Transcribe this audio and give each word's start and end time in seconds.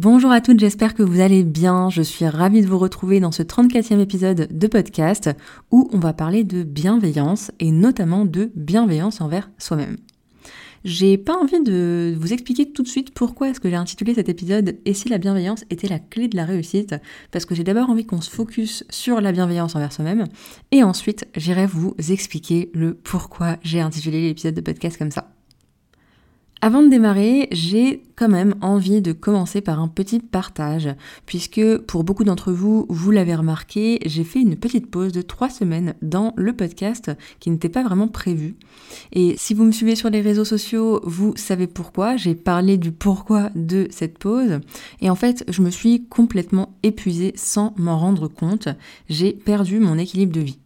Bonjour 0.00 0.30
à 0.30 0.40
toutes, 0.40 0.60
j'espère 0.60 0.94
que 0.94 1.02
vous 1.02 1.18
allez 1.18 1.42
bien. 1.42 1.90
Je 1.90 2.02
suis 2.02 2.24
ravie 2.24 2.62
de 2.62 2.68
vous 2.68 2.78
retrouver 2.78 3.18
dans 3.18 3.32
ce 3.32 3.42
34e 3.42 3.98
épisode 3.98 4.46
de 4.48 4.66
podcast 4.68 5.28
où 5.72 5.90
on 5.92 5.98
va 5.98 6.12
parler 6.12 6.44
de 6.44 6.62
bienveillance 6.62 7.50
et 7.58 7.72
notamment 7.72 8.24
de 8.24 8.52
bienveillance 8.54 9.20
envers 9.20 9.50
soi-même. 9.58 9.96
J'ai 10.84 11.18
pas 11.18 11.36
envie 11.36 11.60
de 11.64 12.14
vous 12.16 12.32
expliquer 12.32 12.70
tout 12.70 12.84
de 12.84 12.88
suite 12.88 13.12
pourquoi 13.12 13.48
est-ce 13.48 13.58
que 13.58 13.68
j'ai 13.68 13.74
intitulé 13.74 14.14
cet 14.14 14.28
épisode 14.28 14.78
Et 14.84 14.94
si 14.94 15.08
la 15.08 15.18
bienveillance 15.18 15.64
était 15.68 15.88
la 15.88 15.98
clé 15.98 16.28
de 16.28 16.36
la 16.36 16.44
réussite? 16.44 16.94
Parce 17.32 17.44
que 17.44 17.56
j'ai 17.56 17.64
d'abord 17.64 17.90
envie 17.90 18.06
qu'on 18.06 18.20
se 18.20 18.30
focus 18.30 18.84
sur 18.90 19.20
la 19.20 19.32
bienveillance 19.32 19.74
envers 19.74 19.92
soi-même 19.92 20.26
et 20.70 20.84
ensuite 20.84 21.26
j'irai 21.34 21.66
vous 21.66 21.96
expliquer 22.08 22.70
le 22.72 22.94
pourquoi 22.94 23.56
j'ai 23.64 23.80
intitulé 23.80 24.22
l'épisode 24.22 24.54
de 24.54 24.60
podcast 24.60 24.96
comme 24.96 25.10
ça. 25.10 25.37
Avant 26.60 26.82
de 26.82 26.88
démarrer, 26.88 27.46
j'ai 27.52 28.02
quand 28.16 28.28
même 28.28 28.56
envie 28.62 29.00
de 29.00 29.12
commencer 29.12 29.60
par 29.60 29.78
un 29.78 29.86
petit 29.86 30.18
partage, 30.18 30.88
puisque 31.24 31.78
pour 31.86 32.02
beaucoup 32.02 32.24
d'entre 32.24 32.50
vous, 32.50 32.84
vous 32.88 33.12
l'avez 33.12 33.36
remarqué, 33.36 34.00
j'ai 34.04 34.24
fait 34.24 34.40
une 34.40 34.56
petite 34.56 34.90
pause 34.90 35.12
de 35.12 35.22
trois 35.22 35.50
semaines 35.50 35.94
dans 36.02 36.34
le 36.36 36.52
podcast 36.52 37.12
qui 37.38 37.50
n'était 37.50 37.68
pas 37.68 37.84
vraiment 37.84 38.08
prévu. 38.08 38.56
Et 39.12 39.36
si 39.38 39.54
vous 39.54 39.62
me 39.62 39.70
suivez 39.70 39.94
sur 39.94 40.10
les 40.10 40.20
réseaux 40.20 40.44
sociaux, 40.44 41.00
vous 41.04 41.32
savez 41.36 41.68
pourquoi, 41.68 42.16
j'ai 42.16 42.34
parlé 42.34 42.76
du 42.76 42.90
pourquoi 42.90 43.50
de 43.54 43.86
cette 43.90 44.18
pause. 44.18 44.58
Et 45.00 45.10
en 45.10 45.14
fait, 45.14 45.44
je 45.48 45.62
me 45.62 45.70
suis 45.70 46.06
complètement 46.06 46.74
épuisée 46.82 47.34
sans 47.36 47.72
m'en 47.76 48.00
rendre 48.00 48.26
compte. 48.26 48.68
J'ai 49.08 49.32
perdu 49.32 49.78
mon 49.78 49.96
équilibre 49.96 50.32
de 50.32 50.40
vie. 50.40 50.58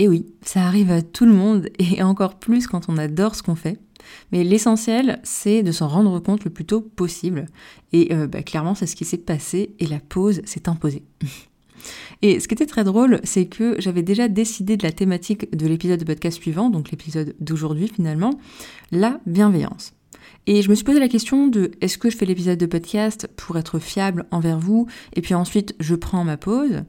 Et 0.00 0.08
oui, 0.08 0.26
ça 0.42 0.62
arrive 0.66 0.90
à 0.90 1.00
tout 1.00 1.26
le 1.26 1.32
monde, 1.32 1.68
et 1.78 2.02
encore 2.02 2.40
plus 2.40 2.66
quand 2.66 2.88
on 2.88 2.98
adore 2.98 3.36
ce 3.36 3.44
qu'on 3.44 3.54
fait. 3.54 3.78
Mais 4.30 4.44
l'essentiel, 4.44 5.20
c'est 5.22 5.62
de 5.62 5.72
s'en 5.72 5.88
rendre 5.88 6.18
compte 6.20 6.44
le 6.44 6.50
plus 6.50 6.64
tôt 6.64 6.80
possible. 6.80 7.46
Et 7.92 8.14
euh, 8.14 8.26
bah, 8.26 8.42
clairement, 8.42 8.74
c'est 8.74 8.86
ce 8.86 8.96
qui 8.96 9.04
s'est 9.04 9.18
passé 9.18 9.74
et 9.78 9.86
la 9.86 10.00
pause 10.00 10.42
s'est 10.44 10.68
imposée. 10.68 11.02
Et 12.22 12.38
ce 12.38 12.46
qui 12.46 12.54
était 12.54 12.66
très 12.66 12.84
drôle, 12.84 13.20
c'est 13.24 13.46
que 13.46 13.74
j'avais 13.80 14.02
déjà 14.04 14.28
décidé 14.28 14.76
de 14.76 14.84
la 14.84 14.92
thématique 14.92 15.54
de 15.56 15.66
l'épisode 15.66 15.98
de 15.98 16.04
podcast 16.04 16.40
suivant, 16.40 16.70
donc 16.70 16.92
l'épisode 16.92 17.34
d'aujourd'hui 17.40 17.88
finalement, 17.88 18.38
la 18.92 19.20
bienveillance. 19.26 19.92
Et 20.46 20.62
je 20.62 20.70
me 20.70 20.74
suis 20.74 20.84
posé 20.84 20.98
la 20.98 21.08
question 21.08 21.46
de 21.46 21.70
est-ce 21.80 21.98
que 21.98 22.10
je 22.10 22.16
fais 22.16 22.26
l'épisode 22.26 22.58
de 22.58 22.66
podcast 22.66 23.28
pour 23.36 23.58
être 23.58 23.78
fiable 23.78 24.26
envers 24.30 24.58
vous? 24.58 24.86
Et 25.14 25.20
puis 25.20 25.34
ensuite 25.34 25.74
je 25.78 25.94
prends 25.94 26.24
ma 26.24 26.36
pause 26.36 26.82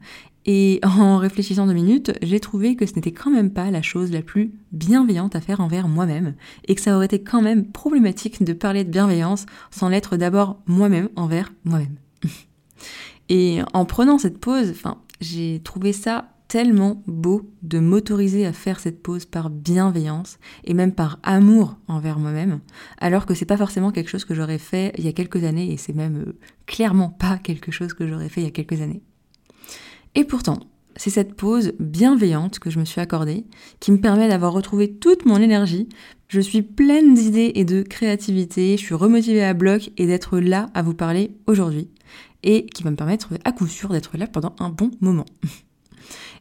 et 0.44 0.80
en 0.84 1.18
réfléchissant 1.18 1.66
deux 1.66 1.72
minutes, 1.72 2.12
j'ai 2.22 2.40
trouvé 2.40 2.76
que 2.76 2.86
ce 2.86 2.94
n'était 2.94 3.12
quand 3.12 3.30
même 3.30 3.50
pas 3.50 3.70
la 3.70 3.82
chose 3.82 4.12
la 4.12 4.22
plus 4.22 4.52
bienveillante 4.72 5.36
à 5.36 5.40
faire 5.40 5.60
envers 5.60 5.88
moi-même, 5.88 6.34
et 6.66 6.74
que 6.74 6.80
ça 6.80 6.96
aurait 6.96 7.06
été 7.06 7.22
quand 7.22 7.42
même 7.42 7.70
problématique 7.70 8.42
de 8.42 8.52
parler 8.52 8.84
de 8.84 8.90
bienveillance 8.90 9.46
sans 9.70 9.88
l'être 9.88 10.16
d'abord 10.16 10.60
moi-même 10.66 11.08
envers 11.16 11.52
moi-même. 11.64 11.96
et 13.28 13.60
en 13.72 13.84
prenant 13.84 14.18
cette 14.18 14.38
pause, 14.38 14.70
enfin, 14.70 14.98
j'ai 15.20 15.60
trouvé 15.64 15.92
ça 15.92 16.30
tellement 16.48 17.02
beau 17.06 17.50
de 17.62 17.80
m'autoriser 17.80 18.46
à 18.46 18.52
faire 18.52 18.78
cette 18.78 19.02
pause 19.02 19.24
par 19.24 19.50
bienveillance 19.50 20.38
et 20.64 20.74
même 20.74 20.92
par 20.92 21.18
amour 21.22 21.76
envers 21.88 22.18
moi-même, 22.18 22.60
alors 22.98 23.26
que 23.26 23.34
c'est 23.34 23.44
pas 23.44 23.56
forcément 23.56 23.90
quelque 23.90 24.10
chose 24.10 24.24
que 24.24 24.34
j'aurais 24.34 24.58
fait 24.58 24.92
il 24.98 25.04
y 25.04 25.08
a 25.08 25.12
quelques 25.12 25.42
années 25.42 25.72
et 25.72 25.76
c'est 25.76 25.94
même 25.94 26.16
euh, 26.28 26.38
clairement 26.66 27.08
pas 27.08 27.38
quelque 27.38 27.72
chose 27.72 27.94
que 27.94 28.06
j'aurais 28.06 28.28
fait 28.28 28.42
il 28.42 28.44
y 28.44 28.48
a 28.48 28.52
quelques 28.52 28.82
années. 28.82 29.02
Et 30.14 30.24
pourtant, 30.24 30.60
c'est 30.96 31.10
cette 31.10 31.34
pause 31.34 31.72
bienveillante 31.80 32.58
que 32.58 32.70
je 32.70 32.78
me 32.78 32.84
suis 32.84 33.00
accordée 33.00 33.44
qui 33.80 33.92
me 33.92 34.00
permet 34.00 34.28
d'avoir 34.28 34.52
retrouvé 34.52 34.92
toute 34.94 35.26
mon 35.26 35.38
énergie. 35.38 35.88
Je 36.28 36.40
suis 36.40 36.62
pleine 36.62 37.14
d'idées 37.14 37.52
et 37.56 37.64
de 37.64 37.82
créativité, 37.82 38.76
je 38.76 38.82
suis 38.82 38.94
remotivée 38.94 39.44
à 39.44 39.54
bloc 39.54 39.90
et 39.96 40.06
d'être 40.06 40.38
là 40.38 40.70
à 40.74 40.82
vous 40.82 40.94
parler 40.94 41.32
aujourd'hui 41.46 41.88
et 42.44 42.66
qui 42.66 42.82
va 42.82 42.90
me 42.90 42.96
permettre 42.96 43.30
à 43.44 43.52
coup 43.52 43.66
sûr 43.66 43.88
d'être 43.88 44.16
là 44.16 44.26
pendant 44.26 44.54
un 44.60 44.68
bon 44.68 44.90
moment. 45.00 45.26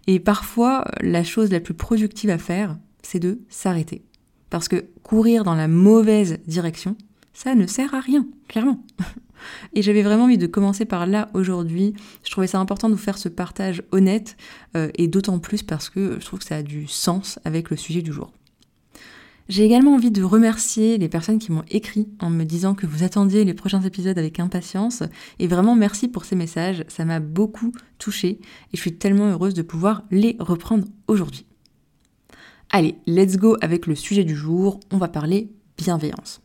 Et 0.05 0.19
parfois, 0.19 0.83
la 0.99 1.23
chose 1.23 1.49
la 1.49 1.61
plus 1.61 1.73
productive 1.73 2.29
à 2.29 2.37
faire, 2.37 2.77
c'est 3.01 3.19
de 3.19 3.39
s'arrêter. 3.47 4.03
Parce 4.49 4.67
que 4.67 4.85
courir 5.01 5.45
dans 5.45 5.55
la 5.55 5.69
mauvaise 5.69 6.39
direction, 6.45 6.97
ça 7.33 7.55
ne 7.55 7.67
sert 7.67 7.93
à 7.93 7.99
rien, 7.99 8.27
clairement. 8.47 8.83
Et 9.73 9.81
j'avais 9.81 10.03
vraiment 10.03 10.25
envie 10.25 10.37
de 10.37 10.47
commencer 10.47 10.85
par 10.85 11.05
là 11.05 11.29
aujourd'hui. 11.33 11.93
Je 12.23 12.31
trouvais 12.31 12.47
ça 12.47 12.59
important 12.59 12.89
de 12.89 12.93
vous 12.93 13.01
faire 13.01 13.17
ce 13.17 13.29
partage 13.29 13.83
honnête, 13.91 14.37
euh, 14.77 14.89
et 14.95 15.07
d'autant 15.07 15.39
plus 15.39 15.63
parce 15.63 15.89
que 15.89 16.17
je 16.19 16.25
trouve 16.25 16.39
que 16.39 16.45
ça 16.45 16.57
a 16.57 16.63
du 16.63 16.87
sens 16.87 17.39
avec 17.43 17.69
le 17.69 17.75
sujet 17.75 18.01
du 18.01 18.13
jour. 18.13 18.31
J'ai 19.49 19.65
également 19.65 19.95
envie 19.95 20.11
de 20.11 20.23
remercier 20.23 20.97
les 20.97 21.09
personnes 21.09 21.37
qui 21.37 21.51
m'ont 21.51 21.65
écrit 21.69 22.07
en 22.19 22.29
me 22.29 22.45
disant 22.45 22.75
que 22.75 22.87
vous 22.87 23.03
attendiez 23.03 23.43
les 23.43 23.53
prochains 23.53 23.81
épisodes 23.81 24.17
avec 24.17 24.39
impatience. 24.39 25.03
Et 25.39 25.47
vraiment 25.47 25.75
merci 25.75 26.07
pour 26.07 26.23
ces 26.23 26.37
messages, 26.37 26.85
ça 26.87 27.03
m'a 27.03 27.19
beaucoup 27.19 27.73
touchée 27.97 28.39
et 28.39 28.77
je 28.77 28.79
suis 28.79 28.95
tellement 28.95 29.29
heureuse 29.29 29.53
de 29.53 29.61
pouvoir 29.61 30.03
les 30.11 30.37
reprendre 30.39 30.87
aujourd'hui. 31.07 31.45
Allez, 32.71 32.95
let's 33.05 33.35
go 33.35 33.57
avec 33.61 33.85
le 33.85 33.95
sujet 33.95 34.23
du 34.23 34.35
jour, 34.35 34.79
on 34.91 34.97
va 34.97 35.09
parler 35.09 35.51
bienveillance. 35.77 36.42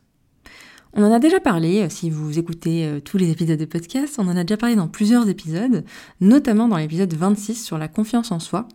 On 0.93 1.03
en 1.03 1.11
a 1.11 1.19
déjà 1.19 1.39
parlé, 1.39 1.81
euh, 1.81 1.89
si 1.89 2.09
vous 2.09 2.39
écoutez 2.39 2.85
euh, 2.85 2.99
tous 2.99 3.17
les 3.17 3.29
épisodes 3.29 3.59
de 3.59 3.65
podcast, 3.65 4.15
on 4.17 4.27
en 4.27 4.35
a 4.35 4.43
déjà 4.43 4.57
parlé 4.57 4.75
dans 4.75 4.87
plusieurs 4.87 5.29
épisodes, 5.29 5.85
notamment 6.19 6.67
dans 6.67 6.77
l'épisode 6.77 7.13
26 7.13 7.63
sur 7.63 7.77
la 7.77 7.87
confiance 7.87 8.31
en 8.31 8.39
soi, 8.39 8.67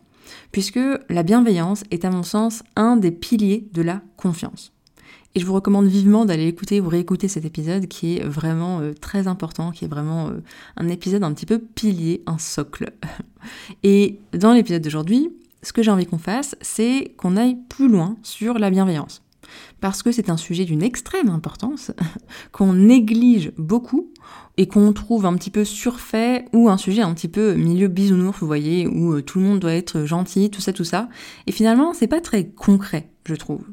puisque 0.52 0.78
la 1.08 1.22
bienveillance 1.24 1.82
est 1.90 2.04
à 2.04 2.10
mon 2.10 2.22
sens 2.22 2.62
un 2.76 2.96
des 2.96 3.10
piliers 3.10 3.66
de 3.72 3.82
la 3.82 4.00
confiance. 4.16 4.72
Et 5.34 5.40
je 5.40 5.46
vous 5.46 5.54
recommande 5.54 5.86
vivement 5.86 6.24
d'aller 6.24 6.46
écouter 6.46 6.80
ou 6.80 6.88
réécouter 6.88 7.26
cet 7.26 7.44
épisode 7.44 7.88
qui 7.88 8.18
est 8.18 8.24
vraiment 8.24 8.78
euh, 8.78 8.92
très 8.92 9.26
important, 9.26 9.72
qui 9.72 9.84
est 9.84 9.88
vraiment 9.88 10.30
un 10.76 10.88
épisode 10.88 11.24
un 11.24 11.32
petit 11.32 11.46
peu 11.46 11.58
pilier, 11.58 12.22
un 12.26 12.38
socle. 12.38 12.92
Et 13.82 14.20
dans 14.32 14.52
l'épisode 14.52 14.82
d'aujourd'hui, 14.82 15.30
ce 15.64 15.72
que 15.72 15.82
j'ai 15.82 15.90
envie 15.90 16.06
qu'on 16.06 16.18
fasse, 16.18 16.54
c'est 16.60 17.12
qu'on 17.16 17.36
aille 17.36 17.56
plus 17.68 17.88
loin 17.88 18.16
sur 18.22 18.60
la 18.60 18.70
bienveillance 18.70 19.23
parce 19.80 20.02
que 20.02 20.12
c'est 20.12 20.30
un 20.30 20.36
sujet 20.36 20.64
d'une 20.64 20.82
extrême 20.82 21.28
importance, 21.28 21.92
qu'on 22.52 22.72
néglige 22.72 23.52
beaucoup 23.58 24.10
et 24.56 24.68
qu'on 24.68 24.92
trouve 24.92 25.26
un 25.26 25.34
petit 25.34 25.50
peu 25.50 25.64
surfait 25.64 26.46
ou 26.52 26.68
un 26.68 26.76
sujet 26.76 27.02
un 27.02 27.12
petit 27.14 27.28
peu 27.28 27.54
milieu 27.54 27.88
bisounours, 27.88 28.38
vous 28.38 28.46
voyez, 28.46 28.86
où 28.86 29.14
euh, 29.14 29.22
tout 29.22 29.38
le 29.38 29.44
monde 29.44 29.60
doit 29.60 29.74
être 29.74 30.04
gentil, 30.04 30.50
tout 30.50 30.60
ça, 30.60 30.72
tout 30.72 30.84
ça. 30.84 31.08
Et 31.46 31.52
finalement, 31.52 31.92
c'est 31.92 32.06
pas 32.06 32.20
très 32.20 32.46
concret, 32.48 33.10
je 33.24 33.34
trouve. 33.34 33.64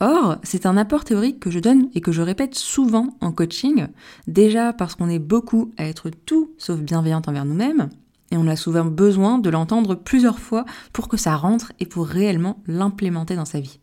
Or, 0.00 0.36
c'est 0.42 0.64
un 0.64 0.78
apport 0.78 1.04
théorique 1.04 1.40
que 1.40 1.50
je 1.50 1.58
donne 1.58 1.88
et 1.94 2.00
que 2.00 2.12
je 2.12 2.22
répète 2.22 2.54
souvent 2.54 3.18
en 3.20 3.32
coaching, 3.32 3.88
déjà 4.26 4.72
parce 4.72 4.94
qu'on 4.94 5.10
est 5.10 5.18
beaucoup 5.18 5.72
à 5.76 5.84
être 5.84 6.08
tout 6.08 6.52
sauf 6.56 6.80
bienveillante 6.80 7.28
envers 7.28 7.44
nous-mêmes, 7.44 7.90
et 8.30 8.36
on 8.36 8.46
a 8.46 8.56
souvent 8.56 8.84
besoin 8.84 9.38
de 9.38 9.50
l'entendre 9.50 9.94
plusieurs 9.94 10.38
fois 10.38 10.64
pour 10.92 11.08
que 11.08 11.16
ça 11.16 11.36
rentre 11.36 11.72
et 11.80 11.86
pour 11.86 12.06
réellement 12.06 12.62
l'implémenter 12.66 13.36
dans 13.36 13.44
sa 13.44 13.60
vie. 13.60 13.78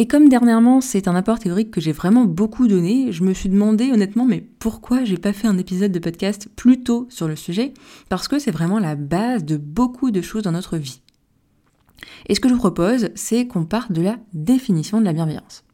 Et 0.00 0.06
comme 0.06 0.28
dernièrement 0.28 0.80
c'est 0.80 1.08
un 1.08 1.16
apport 1.16 1.40
théorique 1.40 1.72
que 1.72 1.80
j'ai 1.80 1.90
vraiment 1.90 2.24
beaucoup 2.24 2.68
donné, 2.68 3.10
je 3.10 3.24
me 3.24 3.34
suis 3.34 3.48
demandé 3.48 3.90
honnêtement 3.90 4.26
mais 4.26 4.40
pourquoi 4.60 5.02
j'ai 5.02 5.18
pas 5.18 5.32
fait 5.32 5.48
un 5.48 5.58
épisode 5.58 5.90
de 5.90 5.98
podcast 5.98 6.48
plus 6.54 6.84
tôt 6.84 7.08
sur 7.10 7.26
le 7.26 7.34
sujet? 7.34 7.74
Parce 8.08 8.28
que 8.28 8.38
c'est 8.38 8.52
vraiment 8.52 8.78
la 8.78 8.94
base 8.94 9.44
de 9.44 9.56
beaucoup 9.56 10.12
de 10.12 10.22
choses 10.22 10.44
dans 10.44 10.52
notre 10.52 10.76
vie. 10.76 11.02
Et 12.26 12.36
ce 12.36 12.40
que 12.40 12.48
je 12.48 12.54
vous 12.54 12.60
propose, 12.60 13.08
c'est 13.16 13.48
qu'on 13.48 13.64
parte 13.64 13.90
de 13.90 14.00
la 14.00 14.18
définition 14.32 15.00
de 15.00 15.04
la 15.04 15.12
bienveillance. 15.12 15.64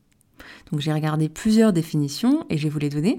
Donc 0.72 0.80
j'ai 0.80 0.94
regardé 0.94 1.28
plusieurs 1.28 1.74
définitions 1.74 2.46
et 2.48 2.56
je 2.56 2.62
vais 2.62 2.70
vous 2.70 2.78
les 2.78 2.88
donner. 2.88 3.18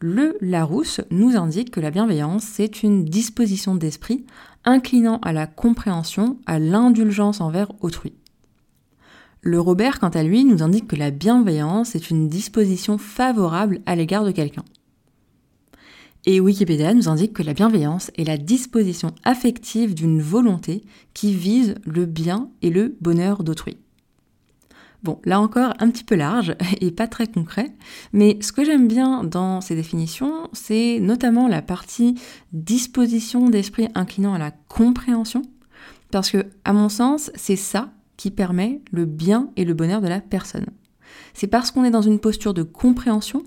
Le 0.00 0.36
Larousse 0.40 1.00
nous 1.12 1.36
indique 1.36 1.70
que 1.70 1.78
la 1.78 1.92
bienveillance, 1.92 2.42
c'est 2.42 2.82
une 2.82 3.04
disposition 3.04 3.76
d'esprit 3.76 4.26
inclinant 4.64 5.18
à 5.22 5.32
la 5.32 5.46
compréhension, 5.46 6.40
à 6.46 6.58
l'indulgence 6.58 7.40
envers 7.40 7.70
autrui. 7.80 8.14
Le 9.44 9.60
Robert, 9.60 9.98
quant 9.98 10.08
à 10.08 10.22
lui, 10.22 10.44
nous 10.44 10.62
indique 10.62 10.86
que 10.86 10.94
la 10.94 11.10
bienveillance 11.10 11.96
est 11.96 12.10
une 12.10 12.28
disposition 12.28 12.96
favorable 12.96 13.80
à 13.86 13.96
l'égard 13.96 14.24
de 14.24 14.30
quelqu'un. 14.30 14.64
Et 16.26 16.38
Wikipédia 16.38 16.94
nous 16.94 17.08
indique 17.08 17.32
que 17.32 17.42
la 17.42 17.52
bienveillance 17.52 18.12
est 18.16 18.22
la 18.22 18.36
disposition 18.36 19.12
affective 19.24 19.94
d'une 19.94 20.22
volonté 20.22 20.84
qui 21.12 21.34
vise 21.34 21.74
le 21.84 22.06
bien 22.06 22.50
et 22.62 22.70
le 22.70 22.96
bonheur 23.00 23.42
d'autrui. 23.42 23.78
Bon, 25.02 25.20
là 25.24 25.40
encore, 25.40 25.74
un 25.80 25.90
petit 25.90 26.04
peu 26.04 26.14
large 26.14 26.54
et 26.80 26.92
pas 26.92 27.08
très 27.08 27.26
concret, 27.26 27.74
mais 28.12 28.38
ce 28.40 28.52
que 28.52 28.64
j'aime 28.64 28.86
bien 28.86 29.24
dans 29.24 29.60
ces 29.60 29.74
définitions, 29.74 30.48
c'est 30.52 31.00
notamment 31.00 31.48
la 31.48 31.62
partie 31.62 32.14
disposition 32.52 33.50
d'esprit 33.50 33.88
inclinant 33.96 34.34
à 34.34 34.38
la 34.38 34.52
compréhension, 34.52 35.42
parce 36.12 36.30
que, 36.30 36.46
à 36.64 36.72
mon 36.72 36.88
sens, 36.88 37.32
c'est 37.34 37.56
ça 37.56 37.90
qui 38.22 38.30
permet 38.30 38.80
le 38.92 39.04
bien 39.04 39.50
et 39.56 39.64
le 39.64 39.74
bonheur 39.74 40.00
de 40.00 40.06
la 40.06 40.20
personne. 40.20 40.66
C'est 41.34 41.48
parce 41.48 41.72
qu'on 41.72 41.82
est 41.82 41.90
dans 41.90 42.02
une 42.02 42.20
posture 42.20 42.54
de 42.54 42.62
compréhension 42.62 43.42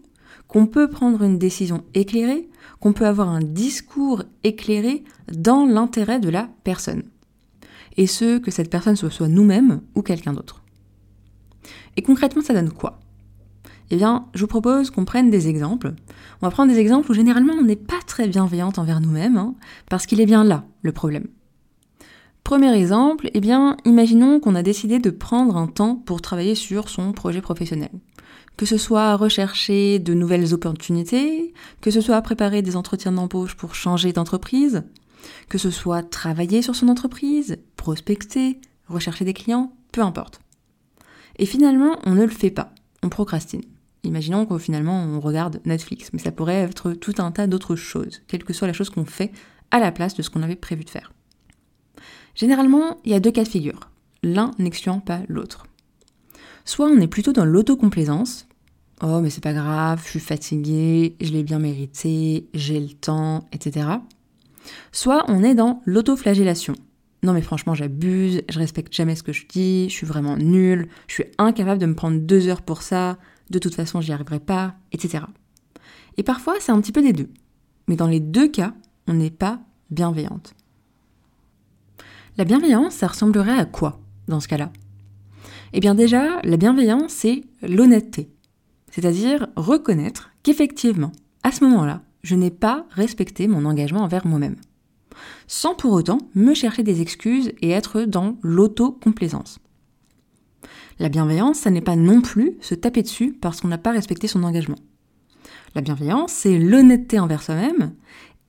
qu'on 0.49 0.67
peut 0.67 0.89
prendre 0.89 1.23
une 1.23 1.39
décision 1.39 1.85
éclairée, 1.93 2.49
qu'on 2.81 2.91
peut 2.91 3.05
avoir 3.05 3.29
un 3.29 3.39
discours 3.39 4.23
éclairé 4.43 5.05
dans 5.31 5.65
l'intérêt 5.65 6.19
de 6.19 6.27
la 6.27 6.49
personne. 6.65 7.03
Et 7.95 8.05
ce, 8.05 8.37
que 8.37 8.51
cette 8.51 8.69
personne 8.69 8.97
soit, 8.97 9.29
nous-mêmes 9.29 9.79
ou 9.95 10.01
quelqu'un 10.01 10.33
d'autre. 10.33 10.61
Et 11.95 12.01
concrètement, 12.01 12.41
ça 12.41 12.53
donne 12.53 12.73
quoi? 12.73 12.99
Eh 13.91 13.95
bien, 13.95 14.27
je 14.33 14.41
vous 14.41 14.47
propose 14.47 14.89
qu'on 14.89 15.05
prenne 15.05 15.29
des 15.29 15.47
exemples. 15.47 15.93
On 16.41 16.47
va 16.47 16.51
prendre 16.51 16.73
des 16.73 16.79
exemples 16.79 17.09
où 17.11 17.13
généralement 17.13 17.53
on 17.53 17.63
n'est 17.63 17.77
pas 17.77 18.01
très 18.05 18.27
bienveillante 18.27 18.77
envers 18.77 18.99
nous-mêmes, 18.99 19.37
hein, 19.37 19.55
parce 19.89 20.05
qu'il 20.05 20.19
est 20.19 20.25
bien 20.25 20.43
là 20.43 20.65
le 20.81 20.91
problème. 20.91 21.27
Premier 22.45 22.75
exemple, 22.75 23.31
eh 23.33 23.41
bien, 23.41 23.75
imaginons 23.85 24.39
qu'on 24.39 24.53
a 24.53 24.61
décidé 24.61 24.99
de 24.99 25.09
prendre 25.09 25.57
un 25.57 25.65
temps 25.65 25.95
pour 25.95 26.21
travailler 26.21 26.53
sur 26.53 26.89
son 26.89 27.11
projet 27.11 27.41
professionnel. 27.41 27.89
Que 28.55 28.67
ce 28.67 28.77
soit 28.77 29.15
rechercher 29.15 29.97
de 29.97 30.13
nouvelles 30.13 30.53
opportunités, 30.53 31.55
que 31.81 31.89
ce 31.89 32.01
soit 32.01 32.21
préparer 32.21 32.61
des 32.61 32.75
entretiens 32.75 33.13
d'embauche 33.13 33.55
pour 33.55 33.73
changer 33.73 34.13
d'entreprise, 34.13 34.83
que 35.49 35.57
ce 35.57 35.71
soit 35.71 36.03
travailler 36.03 36.61
sur 36.61 36.75
son 36.75 36.87
entreprise, 36.87 37.57
prospecter, 37.77 38.61
rechercher 38.87 39.25
des 39.25 39.33
clients, 39.33 39.73
peu 39.91 40.01
importe. 40.01 40.39
Et 41.39 41.47
finalement, 41.47 41.97
on 42.05 42.11
ne 42.11 42.25
le 42.25 42.29
fait 42.29 42.51
pas, 42.51 42.75
on 43.01 43.09
procrastine. 43.09 43.63
Imaginons 44.03 44.45
que 44.45 44.59
finalement 44.59 45.03
on 45.03 45.19
regarde 45.19 45.61
Netflix, 45.65 46.11
mais 46.13 46.19
ça 46.19 46.31
pourrait 46.31 46.61
être 46.61 46.93
tout 46.93 47.15
un 47.17 47.31
tas 47.31 47.47
d'autres 47.47 47.75
choses, 47.75 48.21
quelle 48.27 48.43
que 48.43 48.53
soit 48.53 48.67
la 48.67 48.73
chose 48.73 48.91
qu'on 48.91 49.05
fait 49.05 49.31
à 49.71 49.79
la 49.79 49.91
place 49.91 50.13
de 50.13 50.21
ce 50.21 50.29
qu'on 50.29 50.43
avait 50.43 50.55
prévu 50.55 50.83
de 50.83 50.91
faire. 50.91 51.14
Généralement, 52.35 52.99
il 53.05 53.11
y 53.11 53.15
a 53.15 53.19
deux 53.19 53.31
cas 53.31 53.43
de 53.43 53.49
figure, 53.49 53.89
l'un 54.21 54.51
n'excluant 54.59 54.99
pas 54.99 55.21
l'autre. 55.29 55.65
Soit 56.65 56.87
on 56.87 56.99
est 56.99 57.07
plutôt 57.07 57.31
dans 57.31 57.45
l'autocomplaisance, 57.45 58.47
oh 59.01 59.21
mais 59.21 59.29
c'est 59.29 59.43
pas 59.43 59.53
grave, 59.53 60.01
je 60.03 60.09
suis 60.09 60.19
fatiguée, 60.19 61.15
je 61.21 61.31
l'ai 61.31 61.43
bien 61.43 61.59
mérité, 61.59 62.47
j'ai 62.53 62.79
le 62.79 62.89
temps, 62.89 63.47
etc. 63.53 63.87
Soit 64.91 65.23
on 65.29 65.43
est 65.43 65.55
dans 65.55 65.81
l'autoflagellation. 65.85 66.75
Non 67.23 67.33
mais 67.33 67.41
franchement 67.41 67.73
j'abuse, 67.73 68.41
je 68.49 68.59
respecte 68.59 68.93
jamais 68.93 69.15
ce 69.15 69.23
que 69.23 69.33
je 69.33 69.45
dis, 69.47 69.89
je 69.89 69.95
suis 69.95 70.05
vraiment 70.05 70.37
nulle, 70.37 70.89
je 71.07 71.13
suis 71.13 71.25
incapable 71.37 71.79
de 71.79 71.85
me 71.85 71.95
prendre 71.95 72.19
deux 72.19 72.47
heures 72.49 72.61
pour 72.61 72.81
ça, 72.81 73.17
de 73.49 73.59
toute 73.59 73.75
façon 73.75 74.01
j'y 74.01 74.11
arriverai 74.11 74.39
pas, 74.39 74.75
etc. 74.91 75.23
Et 76.17 76.23
parfois 76.23 76.55
c'est 76.59 76.71
un 76.71 76.81
petit 76.81 76.91
peu 76.91 77.01
des 77.01 77.13
deux. 77.13 77.29
Mais 77.87 77.95
dans 77.95 78.07
les 78.07 78.19
deux 78.19 78.49
cas, 78.49 78.73
on 79.07 79.13
n'est 79.13 79.31
pas 79.31 79.59
bienveillante. 79.91 80.53
La 82.37 82.43
bienveillance, 82.43 82.95
ça 82.95 83.07
ressemblerait 83.07 83.57
à 83.57 83.63
quoi 83.63 84.01
dans 84.27 84.41
ce 84.41 84.49
cas-là? 84.49 84.69
Eh 85.71 85.79
bien 85.79 85.95
déjà, 85.95 86.41
la 86.43 86.57
bienveillance, 86.57 87.13
c'est 87.13 87.45
l'honnêteté. 87.61 88.29
C'est-à-dire 88.91 89.47
reconnaître 89.55 90.31
qu'effectivement, 90.43 91.13
à 91.43 91.53
ce 91.53 91.63
moment-là, 91.63 92.01
je 92.23 92.35
n'ai 92.35 92.51
pas 92.51 92.87
respecté 92.89 93.47
mon 93.47 93.63
engagement 93.63 94.01
envers 94.01 94.27
moi-même. 94.27 94.57
Sans 95.47 95.75
pour 95.75 95.93
autant 95.93 96.17
me 96.35 96.53
chercher 96.53 96.83
des 96.83 96.99
excuses 96.99 97.53
et 97.61 97.71
être 97.71 98.01
dans 98.01 98.37
l'autocomplaisance. 98.41 99.59
La 100.99 101.07
bienveillance, 101.07 101.59
ça 101.59 101.71
n'est 101.71 101.79
pas 101.79 101.95
non 101.95 102.19
plus 102.19 102.57
se 102.59 102.75
taper 102.75 103.01
dessus 103.01 103.31
parce 103.31 103.61
qu'on 103.61 103.69
n'a 103.69 103.77
pas 103.77 103.91
respecté 103.91 104.27
son 104.27 104.43
engagement. 104.43 104.79
La 105.73 105.79
bienveillance, 105.79 106.33
c'est 106.33 106.59
l'honnêteté 106.59 107.17
envers 107.17 107.43
soi-même 107.43 107.93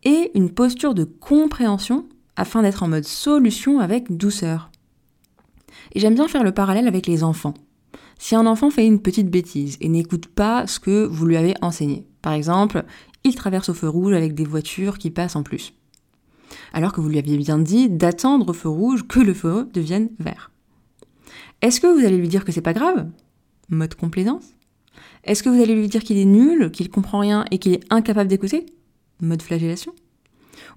et 0.03 0.33
une 0.35 0.51
posture 0.51 0.95
de 0.95 1.05
compréhension 1.05 2.09
afin 2.37 2.63
d'être 2.63 2.83
en 2.83 2.89
mode 2.89 3.05
solution 3.05 3.81
avec 3.81 4.17
douceur. 4.17 4.71
Et 5.93 6.01
j'aime 6.01 6.15
bien 6.15 6.29
faire 6.29 6.45
le 6.45 6.53
parallèle 6.53 6.89
avec 6.89 7.07
les 7.07 7.23
enfants. 7.23 7.55
Si 8.19 8.35
un 8.35 8.47
enfant 8.47 8.71
fait 8.71 8.87
une 8.87 9.01
petite 9.01 9.31
bêtise 9.31 9.77
et 9.81 9.89
n'écoute 9.89 10.27
pas 10.27 10.67
ce 10.67 10.81
que 10.81 11.05
vous 11.05 11.27
lui 11.27 11.37
avez 11.37 11.55
enseigné, 11.61 12.07
par 12.23 12.33
exemple, 12.33 12.85
il 13.25 13.35
traverse 13.35 13.69
au 13.69 13.75
feu 13.75 13.89
rouge 13.89 14.15
avec 14.15 14.35
des 14.35 14.45
voitures 14.45 14.99
qui 14.99 15.11
passent 15.11 15.37
en 15.37 15.43
plus, 15.43 15.75
alors 16.73 16.93
que 16.93 17.01
vous 17.01 17.09
lui 17.09 17.19
aviez 17.19 17.37
bien 17.37 17.59
dit 17.59 17.91
d'attendre 17.91 18.49
au 18.49 18.53
feu 18.53 18.69
rouge 18.69 19.07
que 19.07 19.21
le 19.21 19.35
feu 19.35 19.69
devienne 19.73 20.11
vert. 20.19 20.51
Est-ce 21.63 21.81
que 21.81 21.87
vous 21.87 22.05
allez 22.05 22.19
lui 22.19 22.29
dire 22.29 22.45
que 22.45 22.53
c'est 22.53 22.61
pas 22.61 22.73
grave? 22.73 23.09
Mode 23.69 23.95
complaisance? 23.95 24.47
Est-ce 25.25 25.43
que 25.43 25.49
vous 25.49 25.61
allez 25.61 25.75
lui 25.75 25.89
dire 25.89 26.05
qu'il 26.05 26.19
est 26.19 26.25
nul, 26.25 26.71
qu'il 26.71 26.89
comprend 26.89 27.19
rien 27.19 27.45
et 27.51 27.59
qu'il 27.59 27.73
est 27.73 27.85
incapable 27.91 28.29
d'écouter? 28.29 28.67
Mode 29.21 29.43
flagellation? 29.43 29.93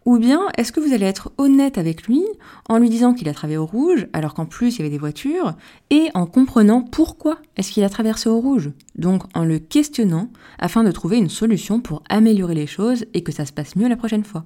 Ou 0.06 0.18
bien 0.18 0.48
est-ce 0.58 0.72
que 0.72 0.80
vous 0.80 0.94
allez 0.94 1.06
être 1.06 1.32
honnête 1.38 1.78
avec 1.78 2.04
lui 2.04 2.24
en 2.68 2.78
lui 2.78 2.90
disant 2.90 3.14
qu'il 3.14 3.30
a 3.30 3.34
traversé 3.34 3.58
au 3.58 3.66
rouge 3.66 4.08
alors 4.14 4.34
qu'en 4.34 4.46
plus 4.46 4.76
il 4.76 4.80
y 4.80 4.82
avait 4.82 4.90
des 4.90 4.98
voitures 4.98 5.54
et 5.90 6.10
en 6.14 6.26
comprenant 6.26 6.82
pourquoi 6.82 7.40
est-ce 7.58 7.72
qu'il 7.72 7.84
a 7.84 7.90
traversé 7.90 8.30
au 8.30 8.40
rouge? 8.40 8.72
Donc 8.96 9.24
en 9.36 9.44
le 9.44 9.60
questionnant 9.60 10.30
afin 10.58 10.84
de 10.84 10.92
trouver 10.92 11.18
une 11.18 11.30
solution 11.30 11.82
pour 11.82 12.04
améliorer 12.10 12.56
les 12.56 12.68
choses 12.68 13.06
et 13.14 13.24
que 13.24 13.32
ça 13.32 13.46
se 13.46 13.54
passe 13.54 13.76
mieux 13.76 13.88
la 13.88 13.98
prochaine 13.98 14.24
fois. 14.24 14.46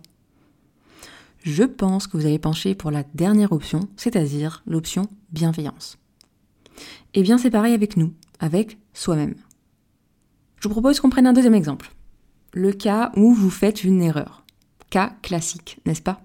Je 1.44 1.64
pense 1.64 2.08
que 2.08 2.18
vous 2.18 2.26
allez 2.26 2.40
pencher 2.40 2.74
pour 2.74 2.90
la 2.90 3.04
dernière 3.14 3.52
option, 3.52 3.82
c'est-à-dire 3.98 4.64
l'option 4.66 5.08
bienveillance. 5.32 5.98
Eh 7.14 7.22
bien 7.22 7.38
c'est 7.38 7.52
pareil 7.52 7.74
avec 7.74 7.98
nous, 7.98 8.14
avec 8.40 8.78
soi-même. 8.94 9.36
Je 10.60 10.68
vous 10.68 10.74
propose 10.74 11.00
qu'on 11.00 11.10
prenne 11.10 11.28
un 11.28 11.34
deuxième 11.34 11.56
exemple. 11.56 11.92
Le 12.54 12.72
cas 12.72 13.12
où 13.18 13.34
vous 13.34 13.50
faites 13.50 13.84
une 13.84 14.02
erreur 14.02 14.43
cas 14.94 15.16
classique, 15.24 15.80
n'est-ce 15.88 16.04
pas? 16.04 16.22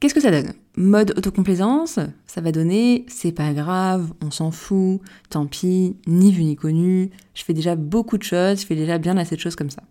Qu'est-ce 0.00 0.14
que 0.14 0.20
ça 0.20 0.32
donne? 0.32 0.52
Mode 0.76 1.14
autocomplaisance, 1.16 2.00
ça 2.26 2.40
va 2.40 2.50
donner 2.50 3.06
c'est 3.06 3.30
pas 3.30 3.52
grave, 3.52 4.12
on 4.20 4.32
s'en 4.32 4.50
fout, 4.50 5.00
tant 5.30 5.46
pis, 5.46 5.94
ni 6.08 6.32
vu 6.32 6.42
ni 6.42 6.56
connu, 6.56 7.10
je 7.34 7.44
fais 7.44 7.54
déjà 7.54 7.76
beaucoup 7.76 8.18
de 8.18 8.24
choses, 8.24 8.62
je 8.62 8.66
fais 8.66 8.74
déjà 8.74 8.98
bien 8.98 9.16
assez 9.16 9.36
de 9.36 9.40
choses 9.40 9.54
comme 9.54 9.70
ça. 9.70 9.84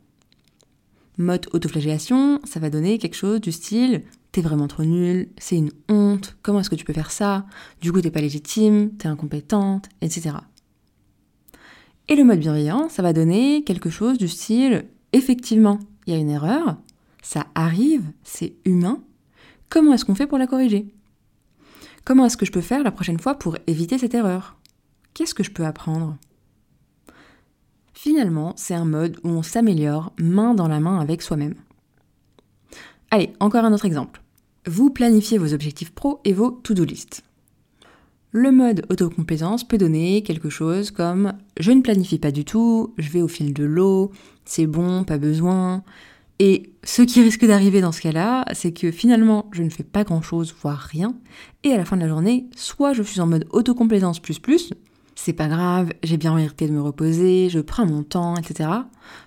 Mode 1.18 1.48
autoflagellation, 1.54 2.42
ça 2.44 2.60
va 2.60 2.70
donner 2.70 2.98
quelque 2.98 3.16
chose 3.16 3.40
du 3.40 3.54
style 3.54 4.04
t'es 4.34 4.42
vraiment 4.42 4.68
trop 4.68 4.84
nul, 4.84 5.30
c'est 5.38 5.58
une 5.58 5.72
honte, 5.90 6.38
comment 6.42 6.60
est-ce 6.60 6.70
que 6.70 6.76
tu 6.76 6.86
peux 6.86 6.94
faire 6.94 7.12
ça? 7.12 7.46
Du 7.82 7.94
coup 7.94 8.02
t'es 8.02 8.12
pas 8.12 8.22
légitime, 8.22 8.92
t'es 8.98 9.08
incompétente, 9.08 9.88
etc. 10.02 10.36
Et 12.10 12.16
le 12.16 12.26
mode 12.26 12.40
bienveillant, 12.40 12.90
ça 12.90 13.02
va 13.02 13.14
donner 13.14 13.64
quelque 13.64 13.90
chose 13.90 14.18
du 14.18 14.28
style 14.28 14.86
effectivement, 15.14 15.80
il 16.06 16.14
y 16.14 16.18
a 16.18 16.20
une 16.20 16.30
erreur, 16.30 16.78
ça 17.22 17.48
arrive, 17.56 18.04
c'est 18.24 18.56
humain. 18.66 19.02
Comment 19.70 19.94
est-ce 19.94 20.06
qu'on 20.06 20.16
fait 20.16 20.28
pour 20.28 20.38
la 20.38 20.48
corriger? 20.48 20.94
Comment 22.04 22.26
est-ce 22.26 22.38
que 22.38 22.46
je 22.46 22.52
peux 22.52 22.62
faire 22.62 22.84
la 22.84 22.92
prochaine 22.92 23.20
fois 23.20 23.36
pour 23.36 23.58
éviter 23.68 23.98
cette 23.98 24.16
erreur? 24.16 24.58
Qu'est-ce 25.14 25.36
que 25.36 25.44
je 25.44 25.52
peux 25.52 25.66
apprendre? 25.66 26.18
Finalement, 27.94 28.54
c'est 28.58 28.74
un 28.74 28.86
mode 28.86 29.20
où 29.24 29.30
on 29.30 29.44
s'améliore 29.44 30.12
main 30.20 30.56
dans 30.56 30.68
la 30.68 30.80
main 30.80 31.00
avec 31.00 31.22
soi-même. 31.22 31.56
Allez, 33.12 33.32
encore 33.40 33.66
un 33.66 33.74
autre 33.74 33.86
exemple. 33.86 34.22
Vous 34.66 34.90
planifiez 34.90 35.38
vos 35.38 35.54
objectifs 35.54 35.92
pro 35.92 36.20
et 36.26 36.34
vos 36.34 36.50
to-do 36.50 36.84
list. 36.84 37.24
Le 38.32 38.52
mode 38.52 38.86
autocomplaisance 38.90 39.68
peut 39.68 39.78
donner 39.78 40.24
quelque 40.24 40.50
chose 40.50 40.90
comme 40.90 41.34
je 41.60 41.72
ne 41.72 41.82
planifie 41.82 42.18
pas 42.18 42.32
du 42.32 42.46
tout, 42.46 42.94
je 42.98 43.10
vais 43.10 43.22
au 43.22 43.28
fil 43.28 43.54
de 43.54 43.66
l'eau, 43.66 44.12
c'est 44.46 44.68
bon, 44.68 45.04
pas 45.04 45.18
besoin. 45.18 45.84
Et 46.40 46.72
ce 46.84 47.04
qui 47.04 47.22
risque 47.22 47.46
d'arriver 47.46 47.82
dans 47.82 47.92
ce 47.92 48.02
cas-là, 48.02 48.46
c'est 48.54 48.72
que 48.72 48.92
finalement, 48.92 49.48
je 49.52 49.62
ne 49.62 49.70
fais 49.70 49.84
pas 49.84 50.04
grand-chose, 50.04 50.56
voire 50.62 50.80
rien, 50.80 51.16
et 51.64 51.72
à 51.72 51.78
la 51.78 51.86
fin 51.86 51.98
de 51.98 52.02
la 52.02 52.08
journée, 52.08 52.48
soit 52.56 52.94
je 52.94 53.04
suis 53.04 53.22
en 53.22 53.28
mode 53.28 53.46
autocomplaisance 53.52 54.20
plus 54.20 54.40
plus, 54.40 54.74
c'est 55.16 55.34
pas 55.34 55.48
grave, 55.48 55.92
j'ai 56.04 56.18
bien 56.18 56.34
mérité 56.34 56.68
de 56.68 56.74
me 56.74 56.82
reposer, 56.82 57.50
je 57.50 57.60
prends 57.60 57.86
mon 57.86 58.02
temps, 58.02 58.36
etc. 58.38 58.70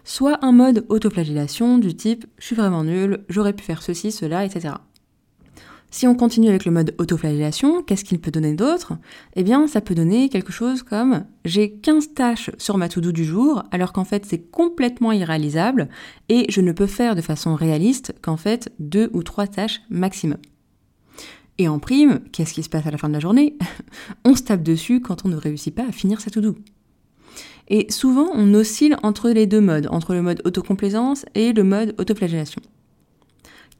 Soit 0.02 0.44
un 0.44 0.50
mode 0.50 0.86
autoflagellation 0.88 1.78
du 1.78 1.94
type 1.94 2.26
je 2.38 2.46
suis 2.46 2.56
vraiment 2.56 2.82
nul, 2.82 3.24
j'aurais 3.28 3.52
pu 3.52 3.62
faire 3.62 3.82
ceci, 3.82 4.10
cela, 4.10 4.44
etc. 4.44 4.74
Si 5.96 6.08
on 6.08 6.16
continue 6.16 6.48
avec 6.48 6.64
le 6.64 6.72
mode 6.72 6.92
autoflagellation, 6.98 7.84
qu'est-ce 7.84 8.02
qu'il 8.02 8.18
peut 8.18 8.32
donner 8.32 8.54
d'autre? 8.54 8.94
Eh 9.36 9.44
bien, 9.44 9.68
ça 9.68 9.80
peut 9.80 9.94
donner 9.94 10.28
quelque 10.28 10.50
chose 10.50 10.82
comme 10.82 11.24
j'ai 11.44 11.70
15 11.70 12.14
tâches 12.14 12.50
sur 12.58 12.78
ma 12.78 12.88
to-do 12.88 13.12
du 13.12 13.24
jour, 13.24 13.62
alors 13.70 13.92
qu'en 13.92 14.02
fait 14.02 14.26
c'est 14.26 14.50
complètement 14.50 15.12
irréalisable 15.12 15.88
et 16.28 16.46
je 16.48 16.60
ne 16.62 16.72
peux 16.72 16.88
faire 16.88 17.14
de 17.14 17.20
façon 17.20 17.54
réaliste 17.54 18.12
qu'en 18.22 18.36
fait 18.36 18.72
deux 18.80 19.08
ou 19.12 19.22
trois 19.22 19.46
tâches 19.46 19.82
maximum. 19.88 20.38
Et 21.58 21.68
en 21.68 21.78
prime, 21.78 22.18
qu'est-ce 22.32 22.54
qui 22.54 22.64
se 22.64 22.68
passe 22.68 22.88
à 22.88 22.90
la 22.90 22.98
fin 22.98 23.08
de 23.08 23.14
la 23.14 23.20
journée? 23.20 23.56
On 24.24 24.34
se 24.34 24.42
tape 24.42 24.64
dessus 24.64 25.00
quand 25.00 25.24
on 25.24 25.28
ne 25.28 25.36
réussit 25.36 25.72
pas 25.72 25.86
à 25.86 25.92
finir 25.92 26.20
sa 26.20 26.28
to-do. 26.28 26.56
Et 27.68 27.86
souvent, 27.92 28.30
on 28.34 28.52
oscille 28.52 28.96
entre 29.04 29.30
les 29.30 29.46
deux 29.46 29.60
modes, 29.60 29.86
entre 29.92 30.12
le 30.12 30.22
mode 30.22 30.42
autocomplaisance 30.44 31.24
et 31.36 31.52
le 31.52 31.62
mode 31.62 31.94
autoflagellation. 31.98 32.60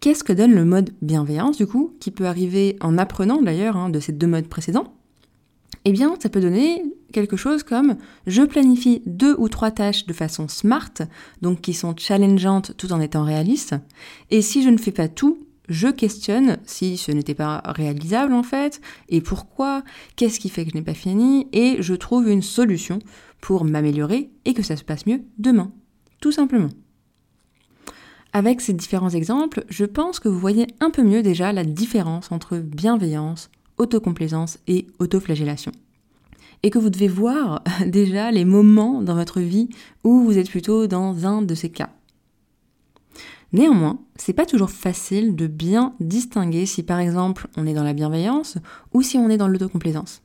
Qu'est-ce 0.05 0.23
que 0.23 0.35
donne 0.35 0.53
le 0.53 0.67
mode 0.67 0.91
bienveillance, 1.01 1.57
du 1.57 1.67
coup, 1.67 1.97
qui 1.99 2.11
peut 2.11 2.27
arriver 2.27 2.77
en 2.83 2.99
apprenant 2.99 3.41
d'ailleurs 3.41 3.79
hein, 3.79 3.89
de 3.89 4.01
ces 4.01 4.13
deux 4.13 4.27
modes 4.27 4.49
précédents? 4.49 4.93
Eh 5.87 5.93
bien, 5.93 6.15
ça 6.23 6.29
peut 6.29 6.43
donner 6.43 6.83
quelque 7.11 7.39
chose 7.39 7.63
comme 7.63 7.97
je 8.27 8.43
planifie 8.43 9.01
deux 9.07 9.35
ou 9.39 9.49
trois 9.49 9.71
tâches 9.71 10.05
de 10.05 10.13
façon 10.13 10.47
smart, 10.47 10.93
donc 11.41 11.63
qui 11.63 11.73
sont 11.73 11.95
challengeantes 11.97 12.77
tout 12.77 12.93
en 12.93 13.01
étant 13.01 13.25
réalistes, 13.25 13.77
et 14.31 14.43
si 14.43 14.63
je 14.63 14.69
ne 14.69 14.77
fais 14.77 14.93
pas 14.93 15.09
tout, 15.09 15.39
je 15.71 15.89
questionne 15.89 16.59
si 16.67 16.99
ce 16.99 17.11
n'était 17.11 17.33
pas 17.33 17.63
réalisable 17.65 18.35
en 18.35 18.43
fait, 18.43 18.83
et 19.09 19.23
pourquoi, 19.23 19.85
qu'est-ce 20.17 20.39
qui 20.39 20.51
fait 20.51 20.67
que 20.67 20.73
je 20.73 20.77
n'ai 20.77 20.85
pas 20.85 20.93
fini, 20.93 21.49
et 21.55 21.77
je 21.81 21.95
trouve 21.95 22.29
une 22.29 22.43
solution 22.43 22.99
pour 23.41 23.65
m'améliorer 23.65 24.29
et 24.45 24.53
que 24.53 24.63
ça 24.63 24.77
se 24.77 24.85
passe 24.85 25.07
mieux 25.07 25.23
demain, 25.39 25.73
tout 26.21 26.31
simplement. 26.31 26.69
Avec 28.37 28.61
ces 28.61 28.73
différents 28.73 29.11
exemples, 29.11 29.64
je 29.69 29.85
pense 29.85 30.19
que 30.19 30.29
vous 30.29 30.41
voyez 30.41 30.67
un 30.81 30.91
peu 30.91 31.05
mieux 31.05 31.23
déjà 31.23 31.53
la 31.53 31.62
différence 31.62 32.33
entre 32.33 32.59
bienveillance, 32.59 33.49
autocomplaisance 33.79 34.59
et 34.67 34.88
autoflagellation. 34.99 35.71
Et 36.64 36.71
que 36.71 36.81
vous 36.81 36.91
devez 36.91 37.07
voir 37.07 37.62
déjà 37.87 38.33
les 38.33 38.45
moments 38.45 39.03
dans 39.03 39.14
votre 39.14 39.38
vie 39.38 39.69
où 40.03 40.25
vous 40.25 40.37
êtes 40.37 40.50
plutôt 40.50 40.88
dans 40.88 41.26
un 41.26 41.43
de 41.43 41.55
ces 41.55 41.71
cas. 41.71 41.91
Néanmoins, 43.53 44.00
c'est 44.17 44.33
pas 44.33 44.47
toujours 44.47 44.71
facile 44.71 45.37
de 45.37 45.47
bien 45.47 45.95
distinguer 46.00 46.67
si 46.67 46.83
par 46.83 46.99
exemple 46.99 47.47
on 47.57 47.69
est 47.69 47.75
dans 47.75 47.85
la 47.85 47.93
bienveillance 47.93 48.59
ou 48.93 49.03
si 49.03 49.17
on 49.17 49.31
est 49.31 49.37
dans 49.37 49.47
l'autocomplaisance. 49.47 50.23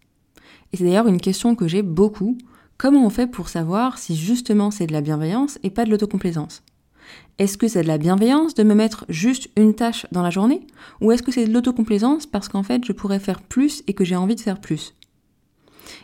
Et 0.74 0.78
c'est 0.78 0.84
d'ailleurs 0.84 1.08
une 1.08 1.22
question 1.22 1.54
que 1.54 1.68
j'ai 1.68 1.84
beaucoup. 1.84 2.40
Comment 2.80 3.06
on 3.06 3.12
fait 3.12 3.28
pour 3.28 3.50
savoir 3.50 4.00
si 4.00 4.16
justement 4.16 4.72
c'est 4.72 4.88
de 4.88 4.94
la 4.94 5.02
bienveillance 5.02 5.60
et 5.62 5.70
pas 5.70 5.86
de 5.86 5.92
l'autocomplaisance? 5.92 6.64
Est-ce 7.38 7.58
que 7.58 7.68
c'est 7.68 7.84
de 7.84 7.88
la 7.88 7.98
bienveillance 7.98 8.54
de 8.54 8.64
me 8.64 8.74
mettre 8.74 9.06
juste 9.08 9.50
une 9.56 9.74
tâche 9.74 10.06
dans 10.12 10.22
la 10.22 10.30
journée? 10.30 10.68
Ou 11.02 11.12
est-ce 11.12 11.24
que 11.24 11.32
c'est 11.32 11.46
de 11.46 11.54
l'autocomplaisance 11.54 12.26
parce 12.26 12.50
qu'en 12.50 12.64
fait 12.64 12.84
je 12.86 12.92
pourrais 12.92 13.20
faire 13.20 13.42
plus 13.42 13.84
et 13.88 13.94
que 13.94 14.04
j'ai 14.04 14.16
envie 14.16 14.36
de 14.36 14.42
faire 14.42 14.60
plus? 14.60 14.94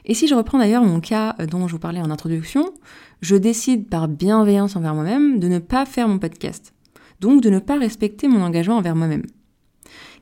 Et 0.06 0.14
si 0.14 0.28
je 0.28 0.36
reprends 0.36 0.60
d'ailleurs 0.60 0.84
mon 0.84 1.00
cas 1.00 1.36
euh, 1.40 1.46
dont 1.46 1.68
je 1.68 1.74
vous 1.74 1.80
parlais 1.80 2.02
en 2.02 2.12
introduction, 2.12 2.74
je 3.22 3.36
décide 3.36 3.90
par 3.90 4.08
bienveillance 4.08 4.76
envers 4.76 4.96
moi-même 4.96 5.40
de 5.40 5.48
ne 5.48 5.60
pas 5.60 5.86
faire 5.86 6.08
mon 6.08 6.20
podcast, 6.20 6.74
donc 7.20 7.42
de 7.42 7.50
ne 7.50 7.60
pas 7.60 7.78
respecter 7.78 8.28
mon 8.28 8.42
engagement 8.42 8.78
envers 8.78 8.96
moi-même. 8.96 9.26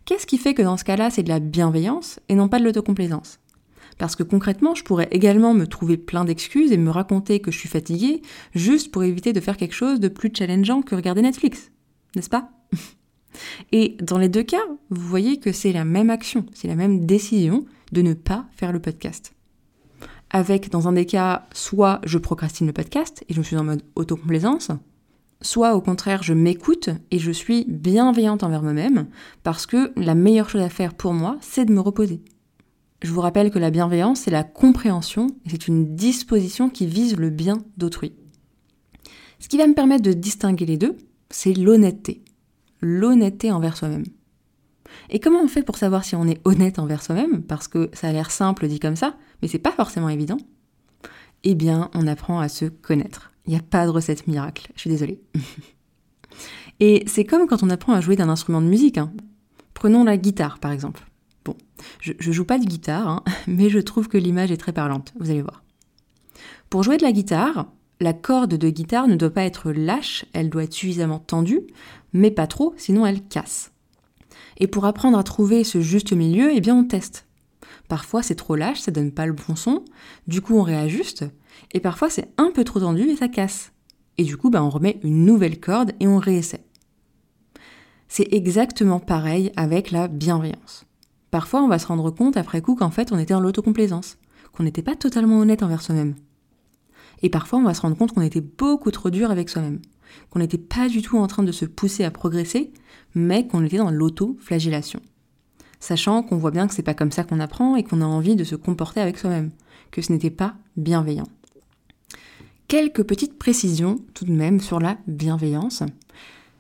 Qu'est-ce 0.06 0.28
qui 0.28 0.38
fait 0.38 0.54
que 0.54 0.62
dans 0.62 0.78
ce 0.78 0.84
cas-là, 0.84 1.10
c'est 1.10 1.24
de 1.24 1.30
la 1.30 1.40
bienveillance 1.40 2.20
et 2.28 2.36
non 2.36 2.50
pas 2.50 2.60
de 2.60 2.66
l'autocomplaisance? 2.66 3.40
Parce 3.98 4.16
que 4.16 4.24
concrètement, 4.24 4.76
je 4.76 4.84
pourrais 4.84 5.08
également 5.12 5.54
me 5.54 5.68
trouver 5.68 5.98
plein 5.98 6.26
d'excuses 6.26 6.72
et 6.72 6.78
me 6.78 6.90
raconter 6.90 7.40
que 7.40 7.52
je 7.52 7.60
suis 7.60 7.70
fatiguée 7.70 8.22
juste 8.54 8.92
pour 8.92 9.04
éviter 9.04 9.34
de 9.34 9.40
faire 9.40 9.58
quelque 9.58 9.76
chose 9.76 10.00
de 10.00 10.08
plus 10.08 10.32
challengeant 10.36 10.82
que 10.82 10.96
regarder 10.96 11.22
Netflix, 11.22 11.72
n'est-ce 12.16 12.30
pas? 12.30 12.50
Et 13.72 13.98
dans 14.02 14.18
les 14.18 14.30
deux 14.30 14.44
cas, 14.44 14.64
vous 14.90 15.08
voyez 15.08 15.40
que 15.40 15.52
c'est 15.52 15.72
la 15.72 15.86
même 15.86 16.10
action, 16.10 16.46
c'est 16.54 16.68
la 16.68 16.76
même 16.76 17.06
décision 17.06 17.66
de 17.92 18.02
ne 18.02 18.14
pas 18.14 18.46
faire 18.56 18.72
le 18.72 18.80
podcast. 18.80 19.34
Avec, 20.30 20.72
dans 20.72 20.88
un 20.88 20.94
des 20.94 21.06
cas, 21.06 21.46
soit 21.54 22.02
je 22.06 22.18
procrastine 22.18 22.68
le 22.68 22.74
podcast 22.74 23.24
et 23.30 23.34
je 23.34 23.42
suis 23.42 23.58
en 23.58 23.64
mode 23.64 23.84
autocomplaisance, 23.96 24.72
soit 25.42 25.76
au 25.76 25.82
contraire 25.82 26.24
je 26.24 26.34
m'écoute 26.34 26.90
et 27.12 27.20
je 27.20 27.32
suis 27.32 27.66
bienveillante 27.68 28.44
envers 28.44 28.64
moi-même 28.64 29.08
parce 29.44 29.66
que 29.66 29.92
la 29.96 30.16
meilleure 30.16 30.50
chose 30.50 30.62
à 30.62 30.70
faire 30.70 30.96
pour 30.96 31.14
moi, 31.14 31.38
c'est 31.42 31.66
de 31.66 31.74
me 31.74 31.82
reposer. 31.82 32.22
Je 33.04 33.12
vous 33.12 33.20
rappelle 33.20 33.52
que 33.52 33.60
la 33.60 33.70
bienveillance, 33.70 34.22
c'est 34.22 34.32
la 34.32 34.46
compréhension 34.46 35.28
c'est 35.46 35.68
une 35.68 35.94
disposition 35.94 36.70
qui 36.70 36.88
vise 36.88 37.18
le 37.18 37.30
bien 37.30 37.58
d'autrui. 37.76 38.14
Ce 39.40 39.50
qui 39.50 39.58
va 39.58 39.68
me 39.68 39.74
permettre 39.74 40.04
de 40.04 40.14
distinguer 40.14 40.66
les 40.66 40.78
deux, 40.78 40.96
c'est 41.30 41.54
l'honnêteté. 41.54 42.24
L'honnêteté 42.80 43.52
envers 43.52 43.76
soi-même. 43.76 44.06
Et 45.10 45.20
comment 45.20 45.42
on 45.42 45.50
fait 45.50 45.64
pour 45.64 45.76
savoir 45.76 46.06
si 46.06 46.16
on 46.16 46.28
est 46.28 46.40
honnête 46.46 46.80
envers 46.80 47.04
soi-même? 47.04 47.44
Parce 47.44 47.68
que 47.68 47.90
ça 47.92 48.08
a 48.08 48.14
l'air 48.14 48.32
simple 48.32 48.70
dit 48.70 48.80
comme 48.80 48.96
ça, 48.96 49.18
mais 49.42 49.50
c'est 49.50 49.60
pas 49.60 49.72
forcément 49.72 50.08
évident. 50.08 50.38
Eh 51.44 51.56
bien, 51.56 51.92
on 51.94 52.08
apprend 52.08 52.40
à 52.40 52.48
se 52.48 52.66
connaître. 52.66 53.34
Il 53.46 53.50
n'y 53.50 53.60
a 53.60 53.64
pas 53.64 53.86
de 53.86 53.92
recette 53.92 54.28
miracle, 54.28 54.72
je 54.76 54.80
suis 54.80 54.90
désolée. 54.90 55.20
Et 56.80 57.04
c'est 57.06 57.26
comme 57.26 57.48
quand 57.48 57.64
on 57.64 57.70
apprend 57.70 57.94
à 57.94 58.00
jouer 58.00 58.16
d'un 58.16 58.30
instrument 58.30 58.62
de 58.62 58.68
musique. 58.68 58.98
Hein. 58.98 59.12
Prenons 59.74 60.06
la 60.06 60.16
guitare, 60.16 60.60
par 60.60 60.72
exemple. 60.72 61.04
Bon, 61.46 61.56
je, 62.00 62.14
joue 62.20 62.46
pas 62.46 62.60
de 62.60 62.66
guitare, 62.66 63.08
hein, 63.08 63.24
mais 63.48 63.70
je 63.70 63.80
trouve 63.80 64.08
que 64.08 64.18
l'image 64.18 64.52
est 64.52 64.58
très 64.58 64.74
parlante, 64.74 65.14
vous 65.20 65.30
allez 65.30 65.42
voir. 65.42 65.64
Pour 66.70 66.84
jouer 66.84 66.98
de 66.98 67.04
la 67.04 67.12
guitare, 67.12 67.68
la 68.00 68.14
corde 68.14 68.56
de 68.56 68.70
guitare 68.70 69.08
ne 69.08 69.16
doit 69.16 69.30
pas 69.30 69.44
être 69.44 69.72
lâche, 69.72 70.26
elle 70.34 70.50
doit 70.50 70.64
être 70.64 70.74
suffisamment 70.74 71.20
tendue, 71.20 71.62
mais 72.12 72.32
pas 72.32 72.48
trop, 72.48 72.74
sinon 72.78 73.06
elle 73.06 73.24
casse. 73.24 73.72
Et 74.58 74.68
pour 74.68 74.86
apprendre 74.86 75.18
à 75.18 75.24
trouver 75.24 75.64
ce 75.64 75.82
juste 75.82 76.14
milieu, 76.14 76.52
eh 76.54 76.62
bien 76.62 76.76
on 76.76 76.84
teste. 76.84 77.28
Parfois 77.88 78.24
c'est 78.24 78.36
trop 78.36 78.56
lâche, 78.56 78.82
ça 78.82 78.92
donne 78.92 79.12
pas 79.12 79.26
le 79.26 79.34
bon 79.34 79.56
son, 79.56 79.84
du 80.28 80.42
coup 80.42 80.58
on 80.58 80.64
réajuste, 80.64 81.26
et 81.74 81.80
parfois 81.80 82.10
c'est 82.10 82.30
un 82.38 82.52
peu 82.52 82.64
trop 82.64 82.80
tendu 82.80 83.04
et 83.04 83.16
ça 83.16 83.28
casse. 83.28 83.72
Et 84.18 84.24
du 84.24 84.38
coup 84.38 84.50
bah, 84.50 84.64
on 84.64 84.70
remet 84.70 85.00
une 85.04 85.26
nouvelle 85.26 85.60
corde 85.60 85.92
et 86.00 86.08
on 86.08 86.18
réessaie. 86.18 86.64
C'est 88.08 88.32
exactement 88.32 89.00
pareil 89.00 89.52
avec 89.56 89.92
la 89.92 90.08
bienveillance. 90.08 90.86
Parfois 91.34 91.64
on 91.64 91.68
va 91.68 91.80
se 91.80 91.88
rendre 91.88 92.12
compte 92.12 92.38
après 92.38 92.62
coup 92.62 92.76
qu'en 92.76 92.92
fait 92.92 93.12
on 93.12 93.18
était 93.18 93.34
dans 93.34 93.40
l'autocomplaisance, 93.40 94.20
qu'on 94.52 94.62
n'était 94.62 94.84
pas 94.84 94.96
totalement 94.96 95.40
honnête 95.40 95.64
envers 95.64 95.82
soi-même. 95.82 96.14
Et 97.24 97.30
parfois 97.30 97.58
on 97.58 97.64
va 97.64 97.74
se 97.74 97.82
rendre 97.82 97.98
compte 97.98 98.12
qu'on 98.12 98.22
était 98.22 98.40
beaucoup 98.40 98.92
trop 98.92 99.10
dur 99.10 99.32
avec 99.32 99.50
soi-même, 99.50 99.80
qu'on 100.30 100.38
n'était 100.38 100.60
pas 100.60 100.90
du 100.90 101.02
tout 101.02 101.18
en 101.18 101.26
train 101.26 101.42
de 101.42 101.52
se 101.52 101.66
pousser 101.66 102.04
à 102.04 102.12
progresser, 102.12 102.72
mais 103.16 103.48
qu'on 103.48 103.66
était 103.66 103.78
dans 103.78 103.90
l'auto-flagellation. 103.90 105.00
Sachant 105.80 106.22
qu'on 106.22 106.38
voit 106.38 106.52
bien 106.52 106.68
que 106.68 106.74
c'est 106.76 106.84
pas 106.84 106.94
comme 106.94 107.12
ça 107.12 107.24
qu'on 107.24 107.40
apprend 107.40 107.78
et 107.78 107.84
qu'on 107.84 108.02
a 108.02 108.06
envie 108.06 108.36
de 108.36 108.44
se 108.44 108.54
comporter 108.54 109.02
avec 109.02 109.18
soi-même, 109.18 109.50
que 109.90 110.04
ce 110.04 110.12
n'était 110.12 110.30
pas 110.30 110.54
bienveillant. 110.78 111.28
Quelques 112.68 113.02
petites 113.02 113.40
précisions 113.40 113.98
tout 114.14 114.26
de 114.26 114.34
même 114.34 114.60
sur 114.60 114.80
la 114.80 115.00
bienveillance. 115.08 115.82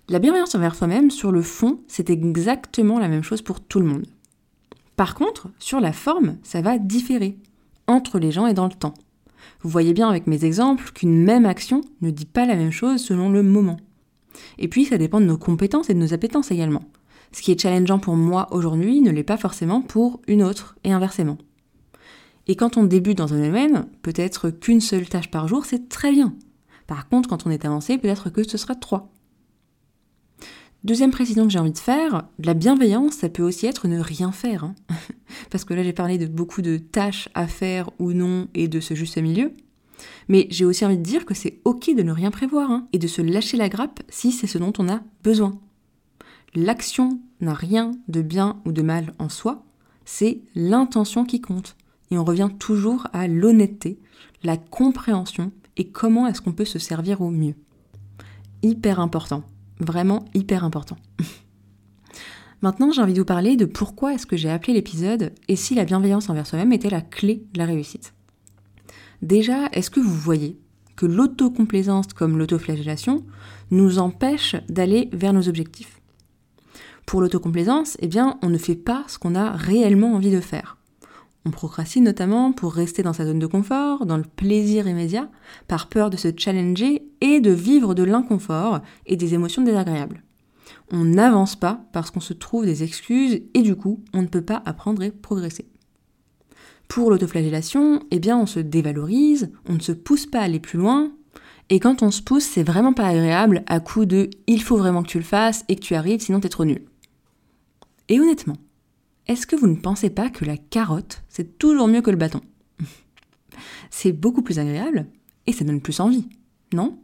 La 0.09 0.17
bienveillance 0.17 0.55
envers 0.55 0.73
soi-même, 0.73 1.11
sur 1.11 1.31
le 1.31 1.43
fond, 1.43 1.81
c'est 1.87 2.09
exactement 2.09 2.97
la 2.97 3.07
même 3.07 3.21
chose 3.21 3.43
pour 3.43 3.61
tout 3.61 3.79
le 3.79 3.85
monde. 3.85 4.07
Par 4.95 5.15
contre, 5.15 5.49
sur 5.59 5.79
la 5.79 5.93
forme, 5.93 6.37
ça 6.43 6.61
va 6.61 6.77
différer 6.77 7.37
entre 7.87 8.19
les 8.19 8.31
gens 8.31 8.47
et 8.47 8.53
dans 8.53 8.67
le 8.67 8.73
temps. 8.73 8.93
Vous 9.61 9.69
voyez 9.69 9.93
bien 9.93 10.09
avec 10.09 10.27
mes 10.27 10.45
exemples 10.45 10.91
qu'une 10.91 11.23
même 11.23 11.45
action 11.45 11.81
ne 12.01 12.11
dit 12.11 12.25
pas 12.25 12.45
la 12.45 12.55
même 12.55 12.71
chose 12.71 13.01
selon 13.01 13.29
le 13.29 13.43
moment. 13.43 13.77
Et 14.57 14.67
puis, 14.67 14.85
ça 14.85 14.97
dépend 14.97 15.19
de 15.19 15.25
nos 15.25 15.37
compétences 15.37 15.89
et 15.89 15.93
de 15.93 15.99
nos 15.99 16.13
appétences 16.13 16.51
également. 16.51 16.83
Ce 17.31 17.41
qui 17.41 17.51
est 17.51 17.59
challengeant 17.59 17.99
pour 17.99 18.15
moi 18.15 18.47
aujourd'hui 18.51 19.01
ne 19.01 19.11
l'est 19.11 19.23
pas 19.23 19.37
forcément 19.37 19.81
pour 19.81 20.21
une 20.27 20.43
autre, 20.43 20.75
et 20.83 20.91
inversement. 20.91 21.37
Et 22.47 22.55
quand 22.55 22.77
on 22.77 22.83
débute 22.83 23.17
dans 23.17 23.33
un 23.33 23.41
domaine, 23.41 23.87
peut-être 24.01 24.49
qu'une 24.49 24.81
seule 24.81 25.07
tâche 25.07 25.31
par 25.31 25.47
jour, 25.47 25.65
c'est 25.65 25.89
très 25.89 26.11
bien. 26.11 26.35
Par 26.87 27.07
contre, 27.07 27.29
quand 27.29 27.47
on 27.47 27.51
est 27.51 27.65
avancé, 27.65 27.97
peut-être 27.97 28.29
que 28.29 28.47
ce 28.47 28.57
sera 28.57 28.75
trois. 28.75 29.09
Deuxième 30.83 31.11
précision 31.11 31.45
que 31.45 31.53
j'ai 31.53 31.59
envie 31.59 31.71
de 31.71 31.77
faire, 31.77 32.23
la 32.39 32.53
bienveillance, 32.53 33.13
ça 33.13 33.29
peut 33.29 33.43
aussi 33.43 33.67
être 33.67 33.87
ne 33.87 34.01
rien 34.01 34.33
faire. 34.33 34.65
Hein. 34.65 34.75
Parce 35.49 35.63
que 35.63 35.73
là, 35.73 35.81
j'ai 35.81 35.93
parlé 35.93 36.17
de 36.17 36.25
beaucoup 36.25 36.61
de 36.61 36.75
tâches 36.75 37.29
à 37.33 37.47
faire 37.47 37.89
ou 37.99 38.11
non 38.11 38.49
et 38.53 38.67
de 38.67 38.81
ce 38.81 38.93
juste 38.93 39.17
milieu. 39.17 39.53
Mais 40.27 40.45
j'ai 40.49 40.65
aussi 40.65 40.85
envie 40.85 40.97
de 40.97 41.03
dire 41.03 41.25
que 41.25 41.33
c'est 41.33 41.61
ok 41.63 41.95
de 41.95 42.03
ne 42.03 42.11
rien 42.11 42.31
prévoir 42.31 42.69
hein, 42.69 42.87
et 42.91 42.99
de 42.99 43.07
se 43.07 43.21
lâcher 43.21 43.55
la 43.55 43.69
grappe 43.69 44.01
si 44.09 44.33
c'est 44.33 44.47
ce 44.47 44.57
dont 44.57 44.73
on 44.77 44.89
a 44.89 44.99
besoin. 45.23 45.57
L'action 46.53 47.21
n'a 47.39 47.53
rien 47.53 47.91
de 48.09 48.21
bien 48.21 48.61
ou 48.65 48.73
de 48.73 48.81
mal 48.81 49.13
en 49.19 49.29
soi, 49.29 49.63
c'est 50.03 50.41
l'intention 50.53 51.23
qui 51.23 51.39
compte. 51.39 51.77
Et 52.11 52.17
on 52.17 52.25
revient 52.25 52.49
toujours 52.59 53.07
à 53.13 53.29
l'honnêteté, 53.29 53.99
la 54.43 54.57
compréhension 54.57 55.53
et 55.77 55.87
comment 55.87 56.27
est-ce 56.27 56.41
qu'on 56.41 56.51
peut 56.51 56.65
se 56.65 56.77
servir 56.77 57.21
au 57.21 57.29
mieux. 57.29 57.55
Hyper 58.61 58.99
important, 58.99 59.43
vraiment 59.79 60.25
hyper 60.33 60.63
important. 60.63 60.97
Maintenant, 62.61 62.91
j'ai 62.91 63.01
envie 63.01 63.13
de 63.13 63.19
vous 63.19 63.25
parler 63.25 63.57
de 63.57 63.65
pourquoi 63.65 64.13
est-ce 64.13 64.25
que 64.25 64.37
j'ai 64.37 64.49
appelé 64.49 64.73
l'épisode 64.73 65.33
et 65.49 65.57
si 65.57 65.75
la 65.75 65.83
bienveillance 65.83 66.29
envers 66.29 66.47
soi-même 66.47 66.71
était 66.71 66.89
la 66.89 67.01
clé 67.01 67.45
de 67.53 67.59
la 67.59 67.65
réussite? 67.65 68.13
Déjà, 69.21 69.67
est-ce 69.73 69.89
que 69.89 69.99
vous 69.99 70.15
voyez 70.15 70.57
que 70.95 71.05
l'autocomplaisance 71.05 72.07
comme 72.13 72.37
l'autoflagellation 72.37 73.25
nous 73.71 73.99
empêche 73.99 74.55
d'aller 74.69 75.09
vers 75.11 75.33
nos 75.33 75.49
objectifs? 75.49 75.99
Pour 77.05 77.19
l'autocomplaisance, 77.19 77.97
eh 77.99 78.07
bien, 78.07 78.37
on 78.41 78.49
ne 78.49 78.57
fait 78.57 78.75
pas 78.75 79.03
ce 79.07 79.19
qu'on 79.19 79.35
a 79.35 79.51
réellement 79.51 80.13
envie 80.13 80.31
de 80.31 80.39
faire. 80.39 80.77
On 81.45 81.51
procrastine 81.51 82.05
notamment 82.05 82.53
pour 82.53 82.73
rester 82.73 83.03
dans 83.03 83.11
sa 83.13 83.25
zone 83.25 83.39
de 83.39 83.47
confort, 83.47 84.05
dans 84.05 84.17
le 84.17 84.23
plaisir 84.23 84.87
immédiat, 84.87 85.29
par 85.67 85.89
peur 85.89 86.09
de 86.09 86.17
se 86.17 86.29
challenger 86.35 87.03
et 87.19 87.41
de 87.41 87.51
vivre 87.51 87.93
de 87.93 88.03
l'inconfort 88.03 88.79
et 89.05 89.17
des 89.17 89.33
émotions 89.33 89.61
désagréables. 89.61 90.23
On 90.91 91.03
n'avance 91.03 91.55
pas 91.55 91.85
parce 91.91 92.11
qu'on 92.11 92.21
se 92.21 92.33
trouve 92.33 92.65
des 92.65 92.83
excuses 92.83 93.41
et 93.53 93.61
du 93.61 93.75
coup, 93.75 93.99
on 94.13 94.21
ne 94.21 94.27
peut 94.27 94.41
pas 94.41 94.61
apprendre 94.65 95.03
et 95.03 95.11
progresser. 95.11 95.67
Pour 96.87 97.09
l'autoflagellation, 97.09 98.03
eh 98.11 98.19
bien, 98.19 98.37
on 98.37 98.45
se 98.45 98.59
dévalorise, 98.59 99.51
on 99.67 99.73
ne 99.73 99.79
se 99.79 99.91
pousse 99.91 100.25
pas 100.25 100.39
à 100.39 100.43
aller 100.43 100.59
plus 100.59 100.77
loin. 100.77 101.11
Et 101.69 101.79
quand 101.79 102.03
on 102.03 102.11
se 102.11 102.21
pousse, 102.21 102.43
c'est 102.43 102.63
vraiment 102.63 102.93
pas 102.93 103.07
agréable 103.07 103.63
à 103.67 103.79
coup 103.79 104.05
de 104.05 104.29
il 104.47 104.61
faut 104.61 104.77
vraiment 104.77 105.01
que 105.01 105.07
tu 105.07 105.17
le 105.17 105.23
fasses 105.23 105.65
et 105.67 105.75
que 105.75 105.81
tu 105.81 105.95
arrives, 105.95 106.21
sinon 106.21 106.39
t'es 106.39 106.49
trop 106.49 106.65
nul. 106.65 106.83
Et 108.09 108.19
honnêtement, 108.19 108.57
est-ce 109.27 109.47
que 109.47 109.55
vous 109.55 109.67
ne 109.67 109.75
pensez 109.75 110.09
pas 110.09 110.29
que 110.29 110.45
la 110.45 110.57
carotte, 110.57 111.23
c'est 111.29 111.57
toujours 111.57 111.87
mieux 111.87 112.01
que 112.01 112.11
le 112.11 112.17
bâton? 112.17 112.41
C'est 113.89 114.11
beaucoup 114.11 114.41
plus 114.41 114.59
agréable 114.59 115.07
et 115.45 115.53
ça 115.53 115.63
donne 115.63 115.81
plus 115.81 115.99
envie, 115.99 116.27
non? 116.73 116.97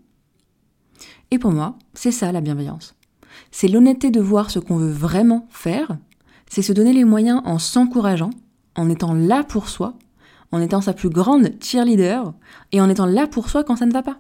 Et 1.32 1.38
pour 1.38 1.52
moi, 1.52 1.78
c'est 1.94 2.12
ça 2.12 2.32
la 2.32 2.42
bienveillance. 2.42 2.96
C'est 3.52 3.68
l'honnêteté 3.68 4.10
de 4.10 4.20
voir 4.20 4.50
ce 4.50 4.60
qu'on 4.60 4.78
veut 4.78 4.92
vraiment 4.92 5.48
faire, 5.52 5.98
c'est 6.50 6.62
se 6.62 6.74
donner 6.74 6.94
les 6.94 7.04
moyens 7.04 7.42
en 7.46 7.60
s'encourageant, 7.60 8.32
en 8.76 8.90
étant 8.90 9.14
là 9.14 9.44
pour 9.44 9.70
soi, 9.70 9.94
en 10.52 10.62
étant 10.62 10.82
sa 10.82 10.94
plus 10.94 11.10
grande 11.10 11.52
cheerleader 11.62 12.34
et 12.72 12.82
en 12.82 12.90
étant 12.90 13.06
là 13.06 13.28
pour 13.28 13.50
soi 13.50 13.64
quand 13.64 13.76
ça 13.76 13.86
ne 13.86 13.94
va 13.94 14.02
pas. 14.02 14.18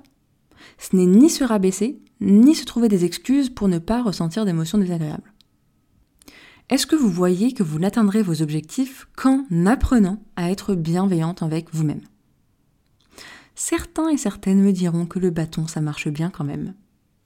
Ce 0.77 0.96
n'est 0.96 1.06
ni 1.08 1.29
se 1.29 1.44
rabaisser, 1.44 2.00
ni 2.22 2.56
se 2.56 2.65
trouver 2.65 2.88
des 2.88 3.06
excuses 3.06 3.50
pour 3.50 3.68
ne 3.68 3.79
pas 3.79 4.03
ressentir 4.03 4.46
d'émotions 4.46 4.77
désagréables. 4.77 5.34
Est-ce 6.70 6.86
que 6.86 6.96
vous 6.96 7.10
voyez 7.10 7.52
que 7.54 7.64
vous 7.64 7.80
n'atteindrez 7.80 8.22
vos 8.22 8.44
objectifs 8.44 9.08
qu'en 9.16 9.44
apprenant 9.66 10.22
à 10.36 10.52
être 10.52 10.76
bienveillante 10.76 11.42
avec 11.42 11.74
vous-même? 11.74 12.02
Certains 13.56 14.10
et 14.10 14.18
certaines 14.18 14.62
me 14.62 14.72
diront 14.72 15.08
que 15.08 15.18
le 15.18 15.32
bâton, 15.32 15.66
ça 15.66 15.82
marche 15.82 16.10
bien 16.10 16.30
quand 16.30 16.44
même. 16.44 16.76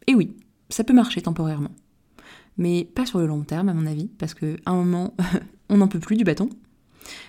Et 0.08 0.16
oui, 0.16 0.38
ça 0.70 0.86
peut 0.86 0.94
marcher 0.94 1.22
temporairement. 1.22 1.72
Mais 2.58 2.86
pas 2.86 3.06
sur 3.06 3.20
le 3.20 3.28
long 3.28 3.44
terme, 3.44 3.68
à 3.68 3.74
mon 3.74 3.86
avis, 3.86 4.08
parce 4.18 4.34
qu'à 4.34 4.56
un 4.66 4.76
moment, 4.76 5.14
on 5.70 5.78
n'en 5.78 5.90
peut 5.90 6.00
plus 6.00 6.16
du 6.16 6.24
bâton. 6.24 6.48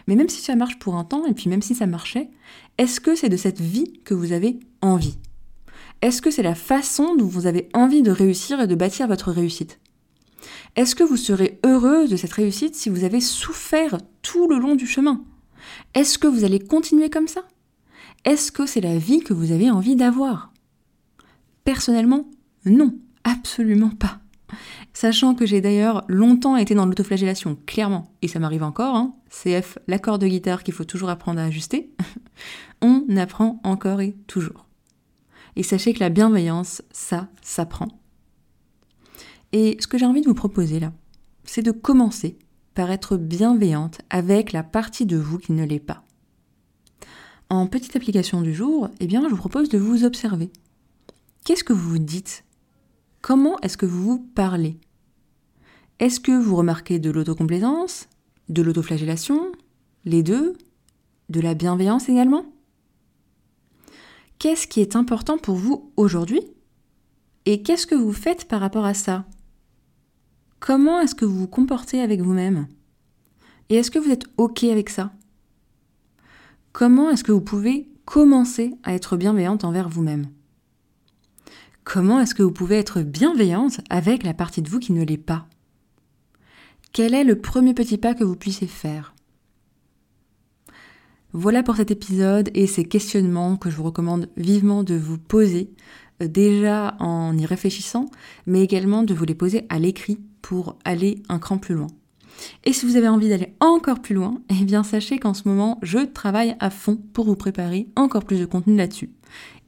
Mais 0.06 0.14
même 0.14 0.28
si 0.28 0.40
ça 0.40 0.54
marche 0.54 0.78
pour 0.78 0.94
un 0.94 1.04
temps, 1.04 1.26
et 1.26 1.35
puis 1.35 1.50
même 1.50 1.62
si 1.62 1.75
ça 1.75 1.87
marchait, 1.87 2.30
est-ce 2.78 3.00
que 3.00 3.16
c'est 3.16 3.28
de 3.28 3.37
cette 3.37 3.61
vie 3.61 3.92
que 4.04 4.14
vous 4.14 4.30
avez 4.30 4.61
envie? 4.83 5.18
Est-ce 6.00 6.23
que 6.23 6.30
c'est 6.30 6.42
la 6.42 6.54
façon 6.54 7.16
dont 7.16 7.26
vous 7.26 7.49
avez 7.49 7.68
envie 7.75 8.02
de 8.02 8.12
réussir 8.12 8.61
et 8.61 8.68
de 8.68 8.75
bâtir 8.76 9.09
votre 9.09 9.33
réussite? 9.33 9.80
Est-ce 10.76 10.94
que 10.94 11.04
vous 11.04 11.16
serez 11.16 11.60
heureuse 11.64 12.10
de 12.10 12.16
cette 12.16 12.32
réussite 12.32 12.74
si 12.74 12.88
vous 12.88 13.04
avez 13.04 13.20
souffert 13.20 13.98
tout 14.22 14.48
le 14.48 14.58
long 14.58 14.74
du 14.74 14.86
chemin? 14.86 15.24
Est-ce 15.94 16.18
que 16.18 16.26
vous 16.26 16.44
allez 16.44 16.58
continuer 16.58 17.10
comme 17.10 17.28
ça? 17.28 17.42
Est-ce 18.24 18.52
que 18.52 18.66
c'est 18.66 18.80
la 18.80 18.98
vie 18.98 19.20
que 19.20 19.34
vous 19.34 19.52
avez 19.52 19.70
envie 19.70 19.96
d'avoir? 19.96 20.52
Personnellement, 21.64 22.28
non, 22.64 22.94
absolument 23.24 23.90
pas. 23.90 24.20
Sachant 24.92 25.34
que 25.34 25.46
j'ai 25.46 25.60
d'ailleurs 25.60 26.04
longtemps 26.08 26.56
été 26.56 26.74
dans 26.74 26.86
l'autoflagellation, 26.86 27.58
clairement, 27.66 28.12
et 28.22 28.28
ça 28.28 28.38
m'arrive 28.38 28.62
encore, 28.62 28.94
hein, 28.94 29.14
CF, 29.28 29.78
l'accord 29.88 30.18
de 30.18 30.26
guitare 30.26 30.62
qu'il 30.62 30.74
faut 30.74 30.84
toujours 30.84 31.10
apprendre 31.10 31.40
à 31.40 31.44
ajuster, 31.44 31.90
on 32.80 33.04
apprend 33.16 33.60
encore 33.64 34.00
et 34.00 34.14
toujours. 34.26 34.66
Et 35.56 35.62
sachez 35.62 35.94
que 35.94 36.00
la 36.00 36.10
bienveillance, 36.10 36.82
ça 36.92 37.28
s'apprend. 37.42 37.88
Et 39.56 39.76
ce 39.78 39.87
que 39.87 39.99
j'ai 39.99 40.04
envie 40.04 40.20
de 40.20 40.26
vous 40.26 40.34
proposer 40.34 40.80
là, 40.80 40.92
c'est 41.44 41.62
de 41.62 41.70
commencer 41.70 42.37
par 42.75 42.90
être 42.90 43.16
bienveillante 43.16 44.00
avec 44.11 44.50
la 44.50 44.64
partie 44.64 45.06
de 45.06 45.16
vous 45.16 45.38
qui 45.38 45.52
ne 45.52 45.64
l'est 45.64 45.78
pas. 45.78 46.02
En 47.50 47.68
petite 47.68 47.94
application 47.94 48.42
du 48.42 48.52
jour, 48.52 48.88
eh 48.99 49.06
bien, 49.06 49.23
je 49.23 49.28
vous 49.28 49.37
propose 49.37 49.68
de 49.68 49.78
vous 49.78 50.02
observer. 50.02 50.50
Qu'est-ce 51.44 51.62
que 51.62 51.73
vous 51.73 51.88
vous 51.88 51.99
dites? 52.00 52.42
Comment 53.23 53.56
est-ce 53.61 53.76
que 53.76 53.87
vous 53.87 54.02
vous 54.02 54.18
parlez? 54.18 54.76
Est-ce 56.00 56.18
que 56.18 56.32
vous 56.32 56.56
remarquez 56.56 56.99
de 56.99 57.12
l'autocomplaisance, 57.12 58.08
de 58.49 58.61
l'autoflagellation, 58.61 59.52
les 60.04 60.25
deux, 60.25 60.58
de 61.28 61.40
la 61.40 61.54
bienveillance 61.54 62.08
également? 62.08 62.44
Qu'est-ce 64.40 64.66
qui 64.66 64.80
est 64.80 64.96
important 64.96 65.38
pour 65.38 65.54
vous 65.54 65.92
aujourd'hui? 65.96 66.42
Et 67.46 67.62
qu'est-ce 67.62 67.87
que 67.87 67.94
vous 67.94 68.12
faites 68.12 68.49
par 68.49 68.61
rapport 68.61 68.84
à 68.84 68.94
ça? 68.94 69.25
Comment 70.66 70.99
est-ce 71.00 71.14
que 71.14 71.26
vous 71.26 71.40
vous 71.40 71.47
comportez 71.47 72.00
avec 72.00 72.23
vous-même? 72.23 72.68
Et 73.68 73.75
est-ce 73.75 73.90
que 73.90 73.99
vous 73.99 74.11
êtes 74.11 74.25
OK 74.38 74.64
avec 74.64 74.88
ça? 74.88 75.12
Comment 76.73 77.11
est-ce 77.11 77.23
que 77.23 77.33
vous 77.33 77.42
pouvez 77.42 77.87
commencer 78.06 78.73
à 78.83 78.94
être 78.94 79.18
bienveillante 79.18 79.64
envers 79.64 79.90
vous-même? 79.90 80.28
Comment 81.85 82.18
est-ce 82.18 82.35
que 82.35 82.42
vous 82.42 82.50
pouvez 82.50 82.79
être 82.79 83.03
bienveillante 83.03 83.83
avec 83.90 84.22
la 84.22 84.33
partie 84.33 84.62
de 84.62 84.70
vous 84.70 84.79
qui 84.79 84.94
ne 84.94 85.05
l'est 85.05 85.18
pas? 85.18 85.46
Quel 86.94 87.12
est 87.12 87.24
le 87.24 87.38
premier 87.38 87.74
petit 87.74 87.98
pas 87.98 88.14
que 88.14 88.24
vous 88.24 88.35
puissiez 88.35 88.66
faire? 88.66 89.14
Voilà 91.35 91.62
pour 91.62 91.77
cet 91.77 91.90
épisode 91.90 92.48
et 92.55 92.66
ces 92.66 92.87
questionnements 92.87 93.59
que 93.59 93.68
je 93.68 93.77
vous 93.77 93.83
recommande 93.83 94.31
vivement 94.38 94.83
de 94.83 94.94
vous 94.94 95.18
poser, 95.18 95.68
déjà 96.20 96.96
en 97.00 97.37
y 97.37 97.46
réfléchissant, 97.46 98.07
mais 98.46 98.62
également 98.62 99.03
de 99.03 99.14
vous 99.14 99.24
les 99.24 99.35
poser 99.35 99.66
à 99.68 99.79
l'écrit 99.79 100.18
pour 100.42 100.79
aller 100.85 101.22
un 101.29 101.38
cran 101.38 101.59
plus 101.59 101.74
loin. 101.74 101.88
Et 102.64 102.72
si 102.72 102.87
vous 102.87 102.96
avez 102.96 103.09
envie 103.09 103.29
d'aller 103.29 103.55
encore 103.61 104.00
plus 104.00 104.14
loin, 104.14 104.40
eh 104.50 104.64
bien 104.64 104.83
sachez 104.83 105.18
qu'en 105.18 105.35
ce 105.35 105.48
moment, 105.48 105.79
je 105.83 105.98
travaille 105.98 106.57
à 106.61 106.70
fond 106.70 106.98
pour 107.12 107.27
vous 107.27 107.37
préparer 107.37 107.88
encore 107.96 108.24
plus 108.24 108.40
de 108.40 108.44
contenu 108.44 108.77
là-dessus 108.77 109.11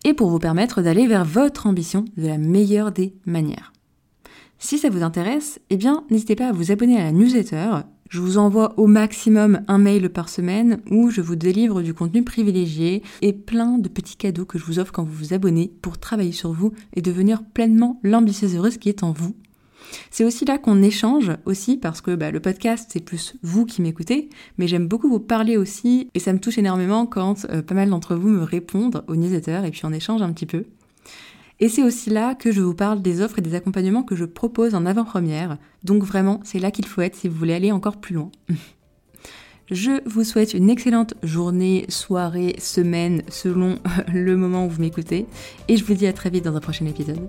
et 0.05 0.15
pour 0.15 0.31
vous 0.31 0.39
permettre 0.39 0.83
d'aller 0.83 1.07
vers 1.07 1.25
votre 1.25 1.67
ambition 1.67 2.05
de 2.17 2.27
la 2.27 2.39
meilleure 2.39 2.93
des 2.93 3.15
manières. 3.25 3.73
Si 4.59 4.79
ça 4.79 4.89
vous 4.89 5.03
intéresse, 5.03 5.61
eh 5.71 5.77
bien, 5.77 6.05
n'hésitez 6.11 6.37
pas 6.37 6.49
à 6.49 6.53
vous 6.53 6.73
abonner 6.73 6.99
à 6.99 7.05
la 7.05 7.13
newsletter. 7.13 7.81
Je 8.09 8.21
vous 8.21 8.39
envoie 8.39 8.79
au 8.79 8.87
maximum 8.87 9.63
un 9.69 9.79
mail 9.79 10.11
par 10.11 10.29
semaine 10.29 10.81
où 10.91 11.11
je 11.11 11.21
vous 11.21 11.37
délivre 11.37 11.83
du 11.83 11.95
contenu 11.95 12.23
privilégié 12.23 13.03
et 13.23 13.33
plein 13.33 13.79
de 13.79 13.89
petits 13.89 14.17
cadeaux 14.17 14.45
que 14.45 14.59
je 14.59 14.65
vous 14.65 14.79
offre 14.79 14.93
quand 14.93 15.05
vous 15.05 15.13
vous 15.13 15.35
abonnez 15.35 15.73
pour 15.83 15.99
travailler 15.99 16.33
sur 16.33 16.53
vous 16.53 16.73
et 16.95 17.03
devenir 17.03 17.43
pleinement 17.43 17.99
l'ambitieuse 18.03 18.55
heureuse 18.55 18.79
qui 18.79 18.89
est 18.89 19.03
en 19.03 19.13
vous 19.13 19.35
c'est 20.11 20.25
aussi 20.25 20.45
là 20.45 20.59
qu'on 20.59 20.83
échange 20.83 21.33
aussi 21.45 21.77
parce 21.77 22.01
que 22.01 22.15
bah, 22.15 22.31
le 22.31 22.41
podcast 22.41 22.89
c'est 22.93 23.05
plus 23.05 23.35
vous 23.43 23.67
qui 23.67 23.83
m'écoutez, 23.83 24.29
mais 24.59 24.67
j'aime 24.67 24.89
beaucoup 24.89 25.09
vous 25.09 25.21
parler 25.21 25.57
aussi 25.57 26.09
et 26.15 26.19
ça 26.19 26.33
me 26.33 26.41
touche 26.41 26.59
énormément 26.59 27.07
quand 27.07 27.47
euh, 27.51 27.63
pas 27.63 27.75
mal 27.75 27.91
d'entre 27.91 28.15
vous 28.15 28.29
me 28.29 28.43
répondent 28.43 29.05
au 29.09 29.17
newsletter 29.17 29.63
et 29.65 29.71
puis 29.71 29.83
on 29.85 29.93
échange 29.93 30.23
un 30.23 30.33
petit 30.33 30.47
peu. 30.47 30.65
Et 31.59 31.69
c'est 31.69 31.83
aussi 31.83 32.11
là 32.11 32.35
que 32.35 32.53
je 32.53 32.61
vous 32.61 32.75
parle 32.75 33.01
des 33.01 33.23
offres 33.23 33.39
et 33.39 33.43
des 33.43 33.55
accompagnements 33.55 34.03
que 34.03 34.15
je 34.15 34.25
propose 34.25 34.75
en 34.75 34.85
avant-première. 34.85 35.57
Donc 35.85 36.03
vraiment, 36.03 36.41
c'est 36.45 36.59
là 36.59 36.71
qu'il 36.71 36.87
faut 36.87 37.01
être 37.01 37.17
si 37.17 37.29
vous 37.29 37.37
voulez 37.37 37.55
aller 37.55 37.73
encore 37.73 37.97
plus 37.97 38.15
loin. 38.15 38.31
Je 39.69 40.01
vous 40.09 40.23
souhaite 40.23 40.55
une 40.55 40.71
excellente 40.71 41.15
journée, 41.25 41.87
soirée, 41.89 42.55
semaine, 42.61 43.23
selon 43.29 43.81
le 44.15 44.37
moment 44.37 44.65
où 44.65 44.69
vous 44.69 44.81
m'écoutez. 44.81 45.27
Et 45.67 45.77
je 45.77 45.85
vous 45.85 45.95
dis 45.95 46.07
à 46.07 46.13
très 46.13 46.31
vite 46.31 46.45
dans 46.45 46.55
un 46.55 46.61
prochain 46.61 46.87
épisode. 46.87 47.29